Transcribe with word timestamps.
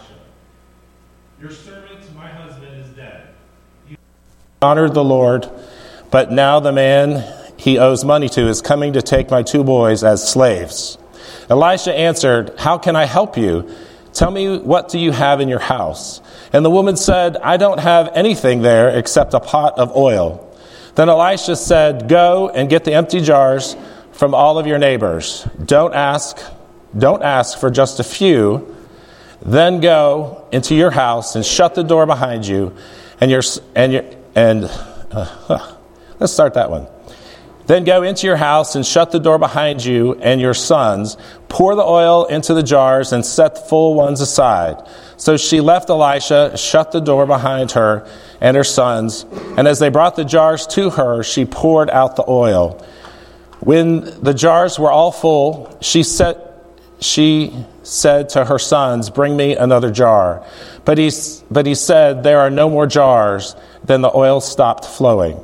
Elisha, 0.00 0.14
Your 1.40 1.50
servant, 1.50 2.14
my 2.16 2.28
husband, 2.28 2.80
is 2.80 2.88
dead. 2.90 3.28
He 3.88 3.96
honored 4.62 4.94
the 4.94 5.04
Lord, 5.04 5.48
but 6.10 6.32
now 6.32 6.60
the 6.60 6.72
man 6.72 7.24
he 7.56 7.78
owes 7.78 8.04
money 8.04 8.28
to 8.30 8.48
is 8.48 8.62
coming 8.62 8.94
to 8.94 9.02
take 9.02 9.30
my 9.30 9.42
two 9.42 9.64
boys 9.64 10.02
as 10.02 10.26
slaves. 10.26 10.98
Elisha 11.48 11.94
answered, 11.94 12.54
How 12.58 12.78
can 12.78 12.96
I 12.96 13.04
help 13.04 13.36
you? 13.36 13.70
Tell 14.12 14.30
me, 14.30 14.58
what 14.58 14.88
do 14.88 14.98
you 14.98 15.12
have 15.12 15.40
in 15.40 15.48
your 15.48 15.60
house? 15.60 16.20
And 16.52 16.64
the 16.64 16.70
woman 16.70 16.96
said, 16.96 17.36
I 17.36 17.58
don't 17.58 17.78
have 17.78 18.10
anything 18.14 18.62
there 18.62 18.88
except 18.90 19.34
a 19.34 19.40
pot 19.40 19.78
of 19.78 19.94
oil. 19.96 20.46
Then 20.94 21.08
Elisha 21.08 21.56
said, 21.56 22.08
Go 22.08 22.48
and 22.48 22.68
get 22.68 22.84
the 22.84 22.94
empty 22.94 23.20
jars 23.20 23.76
from 24.12 24.34
all 24.34 24.58
of 24.58 24.66
your 24.66 24.78
neighbors. 24.78 25.46
Don't 25.64 25.94
ask, 25.94 26.38
don't 26.96 27.22
ask 27.22 27.58
for 27.58 27.70
just 27.70 28.00
a 28.00 28.04
few. 28.04 28.76
Then 29.42 29.80
go 29.80 30.46
into 30.52 30.74
your 30.74 30.90
house 30.90 31.34
and 31.34 31.44
shut 31.44 31.74
the 31.74 31.82
door 31.82 32.06
behind 32.06 32.46
you. 32.46 32.74
And 33.20 33.30
your 33.30 33.42
and 33.74 33.92
your 33.92 34.04
and 34.34 34.64
uh, 35.10 35.74
let's 36.18 36.32
start 36.32 36.54
that 36.54 36.70
one. 36.70 36.86
Then 37.66 37.84
go 37.84 38.02
into 38.02 38.26
your 38.26 38.36
house 38.36 38.74
and 38.74 38.84
shut 38.84 39.12
the 39.12 39.20
door 39.20 39.38
behind 39.38 39.84
you 39.84 40.14
and 40.14 40.40
your 40.40 40.54
sons. 40.54 41.16
Pour 41.48 41.76
the 41.76 41.84
oil 41.84 42.24
into 42.24 42.52
the 42.52 42.64
jars 42.64 43.12
and 43.12 43.24
set 43.24 43.54
the 43.54 43.60
full 43.60 43.94
ones 43.94 44.20
aside. 44.20 44.84
So 45.16 45.36
she 45.36 45.60
left 45.60 45.88
Elisha, 45.88 46.56
shut 46.56 46.90
the 46.90 46.98
door 46.98 47.26
behind 47.26 47.70
her 47.72 48.08
and 48.40 48.56
her 48.56 48.64
sons. 48.64 49.24
And 49.56 49.68
as 49.68 49.78
they 49.78 49.88
brought 49.88 50.16
the 50.16 50.24
jars 50.24 50.66
to 50.68 50.90
her, 50.90 51.22
she 51.22 51.44
poured 51.44 51.90
out 51.90 52.16
the 52.16 52.24
oil. 52.26 52.84
When 53.60 54.20
the 54.20 54.34
jars 54.34 54.76
were 54.76 54.90
all 54.90 55.12
full, 55.12 55.78
she 55.80 56.02
set 56.02 56.50
she 57.00 57.54
said 57.82 58.30
to 58.30 58.44
her 58.44 58.58
sons, 58.58 59.10
Bring 59.10 59.36
me 59.36 59.56
another 59.56 59.90
jar. 59.90 60.46
But 60.84 60.98
he, 60.98 61.10
but 61.50 61.66
he 61.66 61.74
said, 61.74 62.22
There 62.22 62.40
are 62.40 62.50
no 62.50 62.68
more 62.68 62.86
jars. 62.86 63.56
Then 63.84 64.02
the 64.02 64.14
oil 64.14 64.40
stopped 64.40 64.84
flowing. 64.84 65.42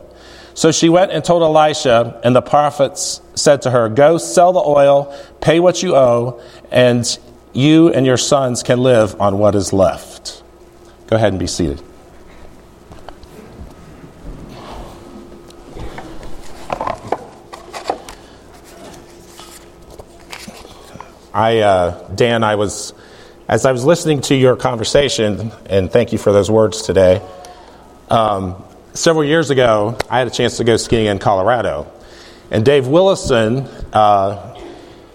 So 0.55 0.73
she 0.73 0.89
went 0.89 1.13
and 1.13 1.23
told 1.23 1.43
Elisha, 1.43 2.19
and 2.25 2.35
the 2.35 2.43
prophets 2.43 3.21
said 3.35 3.63
to 3.63 3.71
her, 3.71 3.89
Go 3.89 4.19
sell 4.19 4.53
the 4.53 4.61
oil, 4.61 5.15
pay 5.41 5.61
what 5.61 5.83
you 5.83 5.95
owe, 5.95 6.41
and 6.71 7.07
you 7.53 7.93
and 7.93 8.07
your 8.07 8.17
sons 8.17 8.63
can 8.63 8.81
live 8.81 9.21
on 9.21 9.39
what 9.39 9.55
is 9.55 9.73
left. 9.73 10.43
Go 11.09 11.17
ahead 11.17 11.33
and 11.33 11.39
be 11.39 11.47
seated. 11.47 11.83
I, 21.37 21.59
uh, 21.59 22.09
Dan, 22.15 22.43
I 22.43 22.55
was, 22.55 22.95
as 23.47 23.67
I 23.67 23.73
was 23.73 23.85
listening 23.85 24.23
to 24.23 24.35
your 24.35 24.57
conversation, 24.57 25.53
and 25.69 25.93
thank 25.93 26.13
you 26.13 26.19
for 26.19 26.33
those 26.33 26.51
words 26.51 26.81
today. 26.81 27.21
Um, 28.09 28.65
several 28.95 29.23
years 29.23 29.51
ago, 29.51 29.99
I 30.09 30.19
had 30.19 30.29
a 30.29 30.31
chance 30.31 30.57
to 30.57 30.65
go 30.65 30.79
skiing 30.79 31.05
in 31.05 31.19
Colorado. 31.19 31.93
And 32.51 32.65
Dave 32.65 32.87
Willison, 32.87 33.69
uh, 33.93 34.59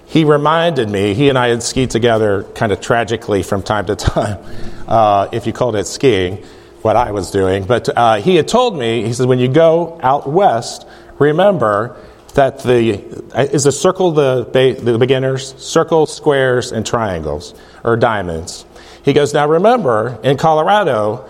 he 0.05 0.23
reminded 0.23 0.89
me, 0.89 1.15
he 1.15 1.27
and 1.29 1.39
I 1.39 1.47
had 1.47 1.63
skied 1.63 1.89
together 1.89 2.43
kind 2.53 2.71
of 2.71 2.81
tragically 2.81 3.41
from 3.41 3.63
time 3.63 3.87
to 3.87 3.95
time, 3.95 4.45
uh, 4.87 5.27
if 5.31 5.47
you 5.47 5.53
called 5.53 5.75
it 5.75 5.87
skiing, 5.87 6.43
what 6.83 6.95
I 6.95 7.13
was 7.13 7.31
doing. 7.31 7.63
But 7.63 7.89
uh, 7.97 8.17
he 8.17 8.35
had 8.35 8.47
told 8.47 8.77
me, 8.77 9.03
he 9.07 9.13
said, 9.13 9.25
when 9.25 9.39
you 9.39 9.47
go 9.47 9.99
out 10.03 10.29
west, 10.29 10.85
remember 11.17 11.97
that 12.35 12.59
the, 12.63 12.99
is 13.35 13.65
a 13.65 13.71
circle 13.71 14.11
the, 14.11 14.45
the 14.81 14.97
beginners? 14.97 15.53
Circle, 15.61 16.05
squares, 16.05 16.71
and 16.71 16.85
triangles, 16.85 17.53
or 17.83 17.97
diamonds. 17.97 18.65
He 19.03 19.13
goes, 19.13 19.33
now 19.33 19.47
remember, 19.47 20.19
in 20.23 20.37
Colorado, 20.37 21.27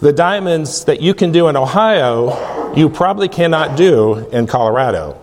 the 0.00 0.12
diamonds 0.12 0.84
that 0.84 1.02
you 1.02 1.14
can 1.14 1.32
do 1.32 1.48
in 1.48 1.56
Ohio, 1.56 2.74
you 2.74 2.88
probably 2.88 3.28
cannot 3.28 3.76
do 3.76 4.28
in 4.30 4.46
Colorado. 4.46 5.20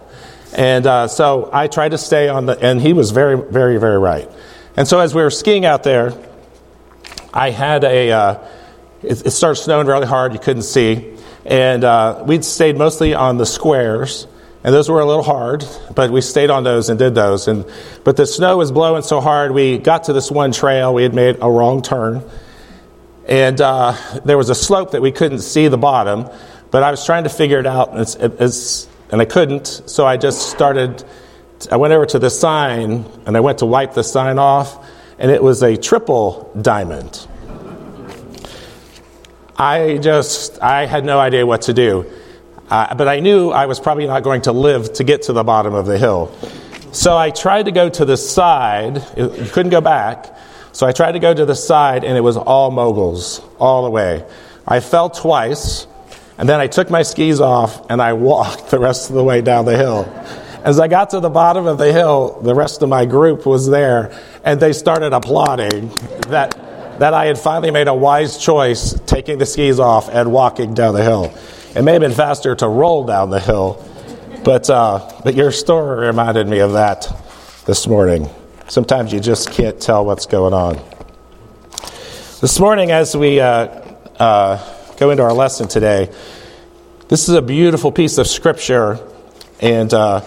And 0.55 0.85
uh, 0.85 1.07
so 1.07 1.49
I 1.51 1.67
tried 1.67 1.89
to 1.89 1.97
stay 1.97 2.29
on 2.29 2.45
the, 2.45 2.59
and 2.59 2.81
he 2.81 2.93
was 2.93 3.11
very, 3.11 3.37
very, 3.37 3.79
very 3.79 3.97
right. 3.97 4.29
And 4.75 4.87
so 4.87 4.99
as 4.99 5.15
we 5.15 5.21
were 5.21 5.31
skiing 5.31 5.65
out 5.65 5.83
there, 5.83 6.13
I 7.33 7.49
had 7.49 7.83
a, 7.83 8.11
uh, 8.11 8.47
it, 9.01 9.25
it, 9.25 9.31
started 9.31 9.61
snowing 9.61 9.87
really 9.87 10.05
hard, 10.07 10.33
you 10.33 10.39
couldn't 10.39 10.63
see. 10.63 11.15
And 11.45 11.83
uh, 11.83 12.23
we'd 12.25 12.45
stayed 12.45 12.77
mostly 12.77 13.13
on 13.13 13.37
the 13.37 13.45
squares, 13.45 14.27
and 14.67 14.75
those 14.75 14.89
were 14.89 14.99
a 14.99 15.05
little 15.05 15.23
hard, 15.23 15.63
but 15.95 16.11
we 16.11 16.19
stayed 16.19 16.49
on 16.49 16.65
those 16.65 16.89
and 16.89 16.99
did 16.99 17.15
those. 17.15 17.47
And, 17.47 17.65
but 18.03 18.17
the 18.17 18.27
snow 18.27 18.57
was 18.57 18.71
blowing 18.71 19.01
so 19.01 19.21
hard, 19.21 19.53
we 19.53 19.77
got 19.77 20.03
to 20.03 20.13
this 20.13 20.29
one 20.29 20.51
trail, 20.51 20.93
we 20.93 21.03
had 21.03 21.15
made 21.15 21.37
a 21.41 21.49
wrong 21.49 21.81
turn 21.81 22.21
and 23.27 23.59
uh, 23.59 23.93
there 24.23 24.37
was 24.37 24.49
a 24.49 24.55
slope 24.55 24.91
that 24.91 25.01
we 25.01 25.11
couldn't 25.11 25.39
see 25.39 25.67
the 25.67 25.77
bottom, 25.77 26.29
but 26.71 26.81
I 26.81 26.91
was 26.91 27.05
trying 27.05 27.25
to 27.25 27.29
figure 27.29 27.59
it 27.59 27.67
out, 27.67 27.91
and, 27.91 27.99
it's, 27.99 28.15
it's, 28.15 28.87
and 29.11 29.21
I 29.21 29.25
couldn't, 29.25 29.67
so 29.67 30.05
I 30.05 30.15
just 30.17 30.49
started. 30.49 31.03
I 31.69 31.75
went 31.75 31.93
over 31.93 32.05
to 32.05 32.19
the 32.19 32.29
sign, 32.29 33.05
and 33.25 33.35
I 33.35 33.41
went 33.41 33.59
to 33.59 33.65
wipe 33.65 33.93
the 33.93 34.03
sign 34.03 34.39
off, 34.39 34.87
and 35.19 35.29
it 35.29 35.43
was 35.43 35.61
a 35.61 35.75
triple 35.75 36.51
diamond. 36.61 37.27
I 39.57 39.97
just, 39.97 40.61
I 40.61 40.85
had 40.85 41.03
no 41.03 41.19
idea 41.19 41.45
what 41.45 41.63
to 41.63 41.73
do. 41.73 42.09
Uh, 42.69 42.95
but 42.95 43.07
I 43.07 43.19
knew 43.19 43.51
I 43.51 43.65
was 43.65 43.79
probably 43.79 44.07
not 44.07 44.23
going 44.23 44.41
to 44.43 44.51
live 44.51 44.93
to 44.93 45.03
get 45.03 45.23
to 45.23 45.33
the 45.33 45.43
bottom 45.43 45.73
of 45.73 45.85
the 45.85 45.97
hill. 45.97 46.31
So 46.91 47.17
I 47.17 47.29
tried 47.29 47.65
to 47.65 47.71
go 47.71 47.89
to 47.89 48.05
the 48.05 48.17
side. 48.17 49.03
You 49.15 49.29
couldn't 49.51 49.71
go 49.71 49.81
back. 49.81 50.35
So 50.73 50.85
I 50.85 50.91
tried 50.91 51.13
to 51.13 51.19
go 51.19 51.33
to 51.33 51.45
the 51.45 51.55
side, 51.55 52.03
and 52.03 52.17
it 52.17 52.21
was 52.21 52.37
all 52.37 52.71
moguls, 52.71 53.41
all 53.59 53.83
the 53.83 53.89
way. 53.89 54.25
I 54.67 54.79
fell 54.79 55.09
twice, 55.09 55.87
and 56.37 56.47
then 56.47 56.59
I 56.59 56.67
took 56.67 56.89
my 56.89 57.01
skis 57.01 57.41
off 57.41 57.89
and 57.89 58.01
I 58.01 58.13
walked 58.13 58.69
the 58.69 58.79
rest 58.79 59.09
of 59.09 59.15
the 59.15 59.23
way 59.23 59.41
down 59.41 59.65
the 59.65 59.77
hill. 59.77 60.05
As 60.63 60.79
I 60.79 60.87
got 60.87 61.11
to 61.11 61.19
the 61.19 61.29
bottom 61.29 61.65
of 61.65 61.77
the 61.77 61.91
hill, 61.91 62.41
the 62.41 62.53
rest 62.53 62.81
of 62.81 62.89
my 62.89 63.05
group 63.05 63.45
was 63.45 63.67
there, 63.67 64.11
and 64.43 64.59
they 64.59 64.73
started 64.73 65.13
applauding 65.13 65.89
that, 66.27 66.51
that 66.99 67.13
I 67.13 67.25
had 67.25 67.39
finally 67.39 67.71
made 67.71 67.87
a 67.87 67.93
wise 67.93 68.37
choice 68.37 68.99
taking 69.05 69.37
the 69.37 69.45
skis 69.45 69.79
off 69.79 70.09
and 70.09 70.31
walking 70.31 70.73
down 70.73 70.93
the 70.93 71.03
hill. 71.03 71.33
It 71.75 71.83
may 71.83 71.93
have 71.93 72.01
been 72.01 72.13
faster 72.13 72.55
to 72.55 72.67
roll 72.67 73.05
down 73.05 73.29
the 73.29 73.39
hill, 73.39 73.85
but, 74.43 74.69
uh, 74.69 75.11
but 75.23 75.35
your 75.35 75.51
story 75.51 76.07
reminded 76.07 76.47
me 76.47 76.59
of 76.59 76.73
that 76.73 77.11
this 77.65 77.87
morning. 77.87 78.29
Sometimes 78.67 79.11
you 79.11 79.19
just 79.19 79.51
can't 79.51 79.79
tell 79.79 80.05
what's 80.05 80.25
going 80.25 80.53
on. 80.53 80.79
This 82.39 82.59
morning, 82.59 82.91
as 82.91 83.15
we 83.15 83.39
uh, 83.39 83.65
uh, 84.17 84.95
go 84.95 85.11
into 85.11 85.23
our 85.23 85.33
lesson 85.33 85.67
today, 85.67 86.09
this 87.09 87.29
is 87.29 87.35
a 87.35 87.41
beautiful 87.41 87.91
piece 87.91 88.17
of 88.17 88.27
scripture, 88.27 88.99
and 89.59 89.93
uh, 89.93 90.21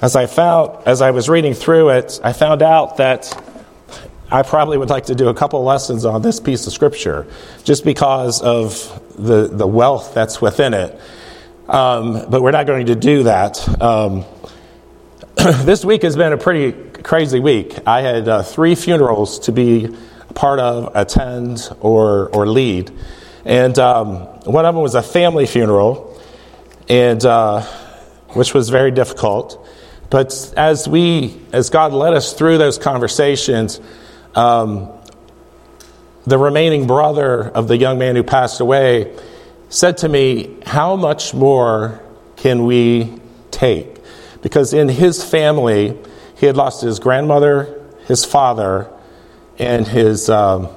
as 0.00 0.16
I 0.16 0.26
found, 0.26 0.86
as 0.86 1.02
I 1.02 1.10
was 1.10 1.28
reading 1.28 1.54
through 1.54 1.90
it, 1.90 2.18
I 2.24 2.32
found 2.32 2.62
out 2.62 2.96
that 2.96 3.32
I 4.30 4.42
probably 4.42 4.78
would 4.78 4.90
like 4.90 5.06
to 5.06 5.14
do 5.14 5.28
a 5.28 5.34
couple 5.34 5.62
lessons 5.64 6.04
on 6.04 6.22
this 6.22 6.40
piece 6.40 6.66
of 6.66 6.72
scripture, 6.72 7.26
just 7.64 7.84
because 7.84 8.40
of 8.42 9.02
the 9.18 9.48
the 9.48 9.66
wealth 9.66 10.14
that's 10.14 10.40
within 10.40 10.74
it. 10.74 10.98
Um, 11.68 12.30
but 12.30 12.40
we're 12.40 12.50
not 12.50 12.66
going 12.66 12.86
to 12.86 12.94
do 12.94 13.24
that. 13.24 13.82
Um, 13.82 14.24
this 15.36 15.84
week 15.84 16.02
has 16.02 16.16
been 16.16 16.32
a 16.32 16.38
pretty 16.38 16.72
crazy 17.02 17.40
week. 17.40 17.78
I 17.86 18.00
had 18.00 18.26
uh, 18.26 18.42
three 18.42 18.74
funerals 18.74 19.40
to 19.40 19.52
be 19.52 19.94
part 20.34 20.60
of, 20.60 20.92
attend, 20.94 21.68
or, 21.80 22.28
or 22.34 22.46
lead. 22.46 22.90
And 23.44 23.78
um, 23.78 24.20
one 24.44 24.64
of 24.64 24.74
them 24.74 24.82
was 24.82 24.94
a 24.94 25.02
family 25.02 25.46
funeral, 25.46 26.20
and 26.88 27.24
uh, 27.24 27.62
which 28.30 28.54
was 28.54 28.68
very 28.68 28.90
difficult. 28.90 29.66
But 30.10 30.54
as 30.56 30.88
we, 30.88 31.40
as 31.52 31.70
God 31.70 31.92
led 31.92 32.14
us 32.14 32.32
through 32.32 32.58
those 32.58 32.78
conversations, 32.78 33.80
um, 34.34 34.90
the 36.28 36.38
remaining 36.38 36.86
brother 36.86 37.48
of 37.48 37.68
the 37.68 37.76
young 37.76 37.98
man 37.98 38.16
who 38.16 38.22
passed 38.22 38.60
away 38.60 39.16
said 39.68 39.98
to 39.98 40.08
me, 40.08 40.56
How 40.64 40.96
much 40.96 41.34
more 41.34 42.02
can 42.36 42.64
we 42.64 43.20
take? 43.50 43.98
because 44.42 44.72
in 44.72 44.88
his 44.88 45.22
family, 45.24 45.96
he 46.36 46.46
had 46.46 46.56
lost 46.56 46.82
his 46.82 46.98
grandmother, 46.98 47.84
his 48.06 48.24
father, 48.24 48.90
and 49.58 49.86
his, 49.86 50.30
um, 50.30 50.68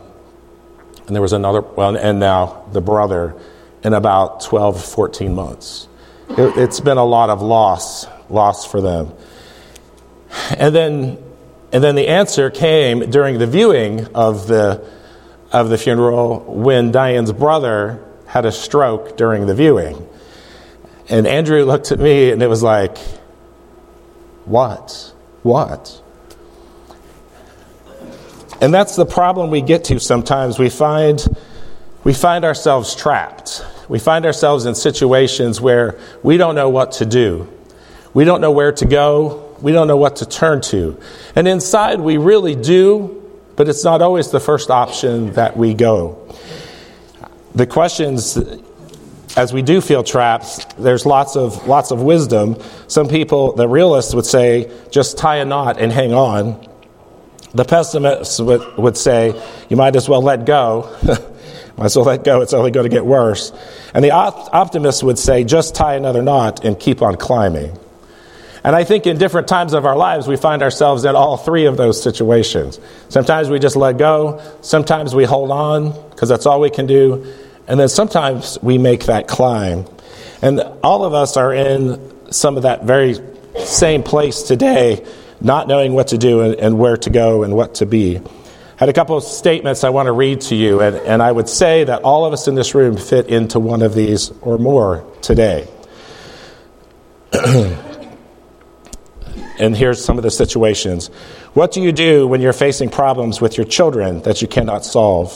and 1.08 1.16
there 1.16 1.22
was 1.22 1.34
another, 1.34 1.62
well, 1.62 1.96
and 1.96 2.20
now 2.20 2.66
the 2.72 2.82
brother 2.82 3.36
in 3.84 3.94
about 3.94 4.42
12, 4.42 4.84
14 4.84 5.34
months. 5.34 5.88
It, 6.30 6.58
it's 6.58 6.80
been 6.80 6.98
a 6.98 7.06
lot 7.06 7.30
of 7.30 7.42
loss, 7.42 8.08
loss 8.30 8.66
for 8.66 8.82
them. 8.82 9.14
And 10.58 10.74
then, 10.74 11.18
and 11.72 11.84
then 11.84 11.96
the 11.96 12.08
answer 12.08 12.50
came 12.50 13.10
during 13.10 13.38
the 13.38 13.48
viewing 13.48 14.08
of 14.16 14.48
the, 14.48 14.86
of 15.52 15.70
the 15.70 15.78
funeral 15.78 16.40
when 16.40 16.92
Diane's 16.92 17.32
brother 17.32 18.04
had 18.26 18.46
a 18.46 18.52
stroke 18.52 19.18
during 19.18 19.46
the 19.46 19.54
viewing. 19.54 20.08
And 21.10 21.28
Andrew 21.28 21.66
looked 21.66 21.92
at 21.92 22.00
me 22.00 22.32
and 22.32 22.42
it 22.42 22.48
was 22.48 22.64
like, 22.64 22.98
what? 24.46 25.14
What? 25.44 26.02
And 28.62 28.74
that's 28.74 28.96
the 28.96 29.06
problem 29.06 29.50
we 29.50 29.62
get 29.62 29.86
to 29.86 30.00
sometimes. 30.00 30.60
We 30.60 30.70
find, 30.70 31.22
we 32.04 32.14
find 32.14 32.46
ourselves 32.46 32.96
trapped. 32.96 33.66
We 33.90 34.00
find 34.00 34.26
ourselves 34.26 34.66
in 34.66 34.76
situations 34.76 35.60
where 35.60 36.00
we 36.24 36.38
don't 36.38 36.56
know 36.56 36.70
what 36.70 36.94
to 36.94 37.06
do. 37.06 37.52
We 38.14 38.24
don't 38.24 38.40
know 38.40 38.52
where 38.52 38.72
to 38.72 38.86
go. 38.86 39.58
We 39.62 39.72
don't 39.72 39.88
know 39.88 39.98
what 39.98 40.18
to 40.18 40.26
turn 40.26 40.62
to. 40.62 41.00
And 41.36 41.48
inside, 41.48 42.00
we 42.00 42.18
really 42.18 42.56
do, 42.56 43.21
but 43.62 43.70
it's 43.70 43.84
not 43.84 44.02
always 44.02 44.32
the 44.32 44.40
first 44.40 44.72
option 44.72 45.34
that 45.34 45.56
we 45.56 45.76
go. 45.76 46.18
The 47.54 47.68
questions, 47.68 48.36
as 49.38 49.54
we 49.54 49.62
do 49.62 49.82
feel 49.82 50.04
trapped, 50.04 50.76
there's 50.80 51.06
lots 51.06 51.36
of, 51.36 51.68
lots 51.68 51.92
of 51.92 52.02
wisdom. 52.02 52.58
Some 52.88 53.08
people, 53.08 53.54
the 53.54 53.68
realists, 53.68 54.16
would 54.16 54.26
say, 54.26 54.72
just 54.90 55.16
tie 55.20 55.36
a 55.36 55.46
knot 55.46 55.80
and 55.80 55.92
hang 55.92 56.12
on. 56.12 56.68
The 57.54 57.64
pessimists 57.64 58.40
would, 58.40 58.78
would 58.78 58.98
say, 58.98 59.40
you 59.70 59.78
might 59.78 59.96
as 59.96 60.10
well 60.10 60.24
let 60.24 60.46
go. 60.46 60.90
might 61.78 61.86
as 61.86 61.96
well 61.96 62.06
let 62.06 62.24
go, 62.24 62.42
it's 62.42 62.54
only 62.54 62.72
going 62.72 62.90
to 62.90 62.90
get 62.90 63.06
worse. 63.06 63.52
And 63.94 64.04
the 64.04 64.10
op- 64.10 64.52
optimists 64.56 65.04
would 65.04 65.20
say, 65.20 65.44
just 65.44 65.76
tie 65.76 65.94
another 65.94 66.24
knot 66.24 66.66
and 66.66 66.80
keep 66.80 67.04
on 67.04 67.16
climbing. 67.16 67.78
And 68.64 68.76
I 68.76 68.84
think 68.84 69.08
in 69.08 69.18
different 69.18 69.48
times 69.48 69.74
of 69.74 69.86
our 69.86 69.96
lives, 69.96 70.28
we 70.28 70.38
find 70.38 70.62
ourselves 70.62 71.04
in 71.04 71.16
all 71.16 71.38
three 71.38 71.66
of 71.66 71.78
those 71.78 72.02
situations. 72.02 72.80
Sometimes 73.10 73.50
we 73.50 73.58
just 73.58 73.76
let 73.76 73.98
go, 73.98 74.42
sometimes 74.62 75.16
we 75.16 75.26
hold 75.26 75.50
on 75.50 75.92
because 76.12 76.30
that's 76.30 76.46
all 76.46 76.62
we 76.62 76.70
can 76.70 76.86
do, 76.86 77.26
and 77.68 77.80
then 77.80 77.90
sometimes 77.90 78.60
we 78.62 78.78
make 78.78 79.06
that 79.06 79.28
climb. 79.28 79.86
And 80.42 80.62
all 80.84 81.06
of 81.06 81.14
us 81.14 81.38
are 81.38 81.54
in 81.54 82.32
some 82.32 82.56
of 82.56 82.64
that 82.64 82.84
very 82.84 83.16
same 83.64 84.04
place 84.04 84.44
today 84.44 85.06
not 85.42 85.68
knowing 85.68 85.94
what 85.94 86.10
to 86.10 86.18
do 86.18 86.42
and, 86.42 86.56
and 86.56 86.78
where 86.78 86.98
to 86.98 87.10
go 87.10 87.44
and 87.44 87.56
what 87.56 87.76
to 87.76 87.86
be. 87.86 88.18
I 88.18 88.22
had 88.78 88.90
a 88.90 88.94
couple 88.94 89.18
of 89.18 89.24
statements 89.24 89.84
I 89.84 89.90
want 89.90 90.08
to 90.08 90.12
read 90.12 90.42
to 90.42 90.56
you, 90.56 90.82
and, 90.82 90.96
and 90.96 91.22
I 91.22 91.32
would 91.32 91.50
say 91.50 91.84
that 91.84 92.04
all 92.04 92.26
of 92.26 92.34
us 92.34 92.48
in 92.48 92.56
this 92.56 92.74
room 92.74 92.98
fit 92.98 93.28
into 93.28 93.60
one 93.60 93.82
of 93.82 93.94
these 93.94 94.32
or 94.42 94.58
more 94.58 95.06
today. 95.22 95.68
and 99.62 99.78
here's 99.78 100.04
some 100.04 100.18
of 100.18 100.24
the 100.24 100.32
situations. 100.32 101.08
What 101.54 101.72
do 101.72 101.82
you 101.82 101.92
do 101.92 102.28
when 102.28 102.42
you're 102.42 102.52
facing 102.52 102.90
problems 102.90 103.40
with 103.40 103.58
your 103.58 103.66
children 103.66 104.22
that 104.24 104.42
you 104.42 104.48
cannot 104.48 104.84
solve? 104.84 105.32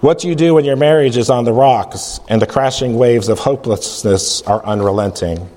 What 0.00 0.20
do 0.20 0.28
you 0.28 0.34
do 0.34 0.54
when 0.54 0.64
your 0.64 0.76
marriage 0.76 1.16
is 1.16 1.28
on 1.28 1.44
the 1.44 1.52
rocks 1.52 2.20
and 2.28 2.40
the 2.40 2.46
crashing 2.46 2.96
waves 2.96 3.28
of 3.28 3.40
hopelessness 3.40 4.40
are 4.42 4.64
unrelenting? 4.64 5.50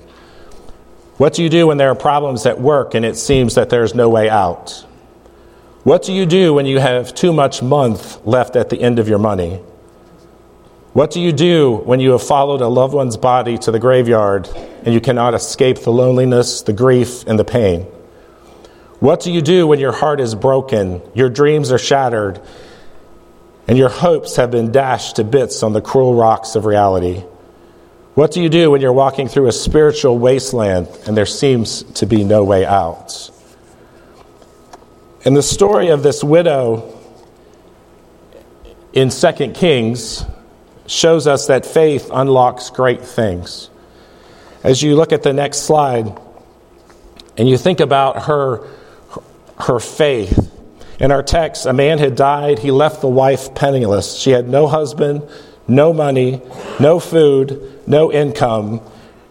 What 1.16 1.34
do 1.34 1.44
you 1.44 1.48
do 1.48 1.68
when 1.68 1.78
there 1.78 1.90
are 1.90 1.94
problems 1.94 2.44
at 2.44 2.60
work 2.60 2.94
and 2.94 3.04
it 3.04 3.16
seems 3.16 3.54
that 3.54 3.70
there's 3.70 3.94
no 3.94 4.08
way 4.08 4.28
out? 4.28 4.84
What 5.84 6.02
do 6.02 6.12
you 6.12 6.26
do 6.26 6.52
when 6.52 6.66
you 6.66 6.80
have 6.80 7.14
too 7.14 7.32
much 7.32 7.62
month 7.62 8.26
left 8.26 8.56
at 8.56 8.70
the 8.70 8.80
end 8.80 8.98
of 8.98 9.08
your 9.08 9.20
money? 9.20 9.60
What 10.94 11.10
do 11.10 11.20
you 11.20 11.32
do 11.32 11.74
when 11.74 11.98
you 11.98 12.12
have 12.12 12.22
followed 12.22 12.60
a 12.60 12.68
loved 12.68 12.94
one's 12.94 13.16
body 13.16 13.58
to 13.58 13.72
the 13.72 13.80
graveyard 13.80 14.48
and 14.84 14.94
you 14.94 15.00
cannot 15.00 15.34
escape 15.34 15.80
the 15.80 15.90
loneliness, 15.90 16.62
the 16.62 16.72
grief, 16.72 17.26
and 17.26 17.36
the 17.36 17.44
pain? 17.44 17.82
What 19.00 19.20
do 19.20 19.32
you 19.32 19.42
do 19.42 19.66
when 19.66 19.80
your 19.80 19.90
heart 19.90 20.20
is 20.20 20.36
broken, 20.36 21.02
your 21.12 21.28
dreams 21.28 21.72
are 21.72 21.78
shattered, 21.78 22.40
and 23.66 23.76
your 23.76 23.88
hopes 23.88 24.36
have 24.36 24.52
been 24.52 24.70
dashed 24.70 25.16
to 25.16 25.24
bits 25.24 25.64
on 25.64 25.72
the 25.72 25.80
cruel 25.80 26.14
rocks 26.14 26.54
of 26.54 26.64
reality? 26.64 27.24
What 28.14 28.30
do 28.30 28.40
you 28.40 28.48
do 28.48 28.70
when 28.70 28.80
you're 28.80 28.92
walking 28.92 29.26
through 29.26 29.48
a 29.48 29.52
spiritual 29.52 30.16
wasteland 30.20 30.86
and 31.08 31.16
there 31.16 31.26
seems 31.26 31.82
to 31.94 32.06
be 32.06 32.22
no 32.22 32.44
way 32.44 32.64
out? 32.64 33.32
And 35.24 35.36
the 35.36 35.42
story 35.42 35.88
of 35.88 36.04
this 36.04 36.22
widow 36.22 36.96
in 38.92 39.08
2 39.10 39.32
Kings 39.54 40.24
shows 40.86 41.26
us 41.26 41.46
that 41.46 41.64
faith 41.66 42.10
unlocks 42.12 42.70
great 42.70 43.02
things. 43.02 43.70
As 44.62 44.82
you 44.82 44.96
look 44.96 45.12
at 45.12 45.22
the 45.22 45.32
next 45.32 45.58
slide 45.58 46.18
and 47.36 47.48
you 47.48 47.58
think 47.58 47.80
about 47.80 48.24
her, 48.24 48.66
her 49.58 49.80
faith, 49.80 50.50
in 51.00 51.10
our 51.10 51.22
text, 51.22 51.66
a 51.66 51.72
man 51.72 51.98
had 51.98 52.14
died. 52.14 52.58
He 52.58 52.70
left 52.70 53.00
the 53.00 53.08
wife 53.08 53.54
penniless. 53.54 54.16
She 54.16 54.30
had 54.30 54.48
no 54.48 54.66
husband, 54.66 55.28
no 55.66 55.92
money, 55.92 56.40
no 56.78 57.00
food, 57.00 57.82
no 57.86 58.12
income. 58.12 58.80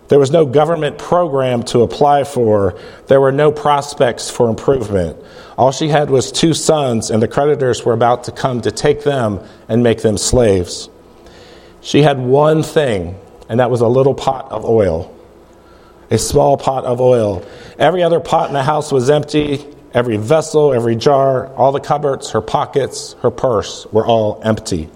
There 0.09 0.19
was 0.19 0.31
no 0.31 0.45
government 0.45 0.97
program 0.97 1.63
to 1.63 1.81
apply 1.81 2.25
for. 2.25 2.77
There 3.07 3.21
were 3.21 3.31
no 3.31 3.51
prospects 3.51 4.29
for 4.29 4.49
improvement. 4.49 5.17
All 5.57 5.71
she 5.71 5.87
had 5.87 6.09
was 6.09 6.31
two 6.31 6.53
sons, 6.53 7.09
and 7.09 7.23
the 7.23 7.27
creditors 7.27 7.85
were 7.85 7.93
about 7.93 8.25
to 8.25 8.31
come 8.31 8.61
to 8.61 8.71
take 8.71 9.03
them 9.03 9.39
and 9.69 9.81
make 9.81 10.01
them 10.01 10.17
slaves. 10.17 10.89
She 11.83 12.01
had 12.01 12.17
one 12.17 12.63
thing, 12.63 13.19
and 13.49 13.59
that 13.59 13.69
was 13.69 13.81
a 13.81 13.87
little 13.87 14.15
pot 14.15 14.49
of 14.51 14.63
oil, 14.63 15.13
a 16.09 16.17
small 16.17 16.57
pot 16.57 16.85
of 16.85 17.01
oil. 17.01 17.45
Every 17.77 18.01
other 18.01 18.21
pot 18.21 18.47
in 18.47 18.53
the 18.53 18.63
house 18.63 18.91
was 18.91 19.09
empty. 19.09 19.65
Every 19.93 20.17
vessel, 20.17 20.73
every 20.73 20.95
jar, 20.95 21.53
all 21.53 21.71
the 21.71 21.79
cupboards, 21.79 22.31
her 22.31 22.41
pockets, 22.41 23.13
her 23.21 23.29
purse 23.29 23.85
were 23.91 24.05
all 24.05 24.41
empty. 24.43 24.89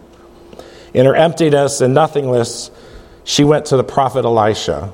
In 0.93 1.05
her 1.05 1.15
emptiness 1.15 1.81
and 1.81 1.93
nothingness, 1.93 2.71
she 3.23 3.43
went 3.43 3.67
to 3.67 3.77
the 3.77 3.83
prophet 3.83 4.25
Elisha. 4.25 4.91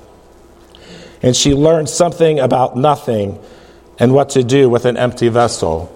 And 1.22 1.36
she 1.36 1.54
learned 1.54 1.88
something 1.88 2.39
about 2.39 2.75
nothing 2.75 3.39
and 3.98 4.13
what 4.13 4.31
to 4.31 4.44
do 4.44 4.68
with 4.68 4.86
an 4.86 4.98
empty 4.98 5.30
vessel. 5.30 5.89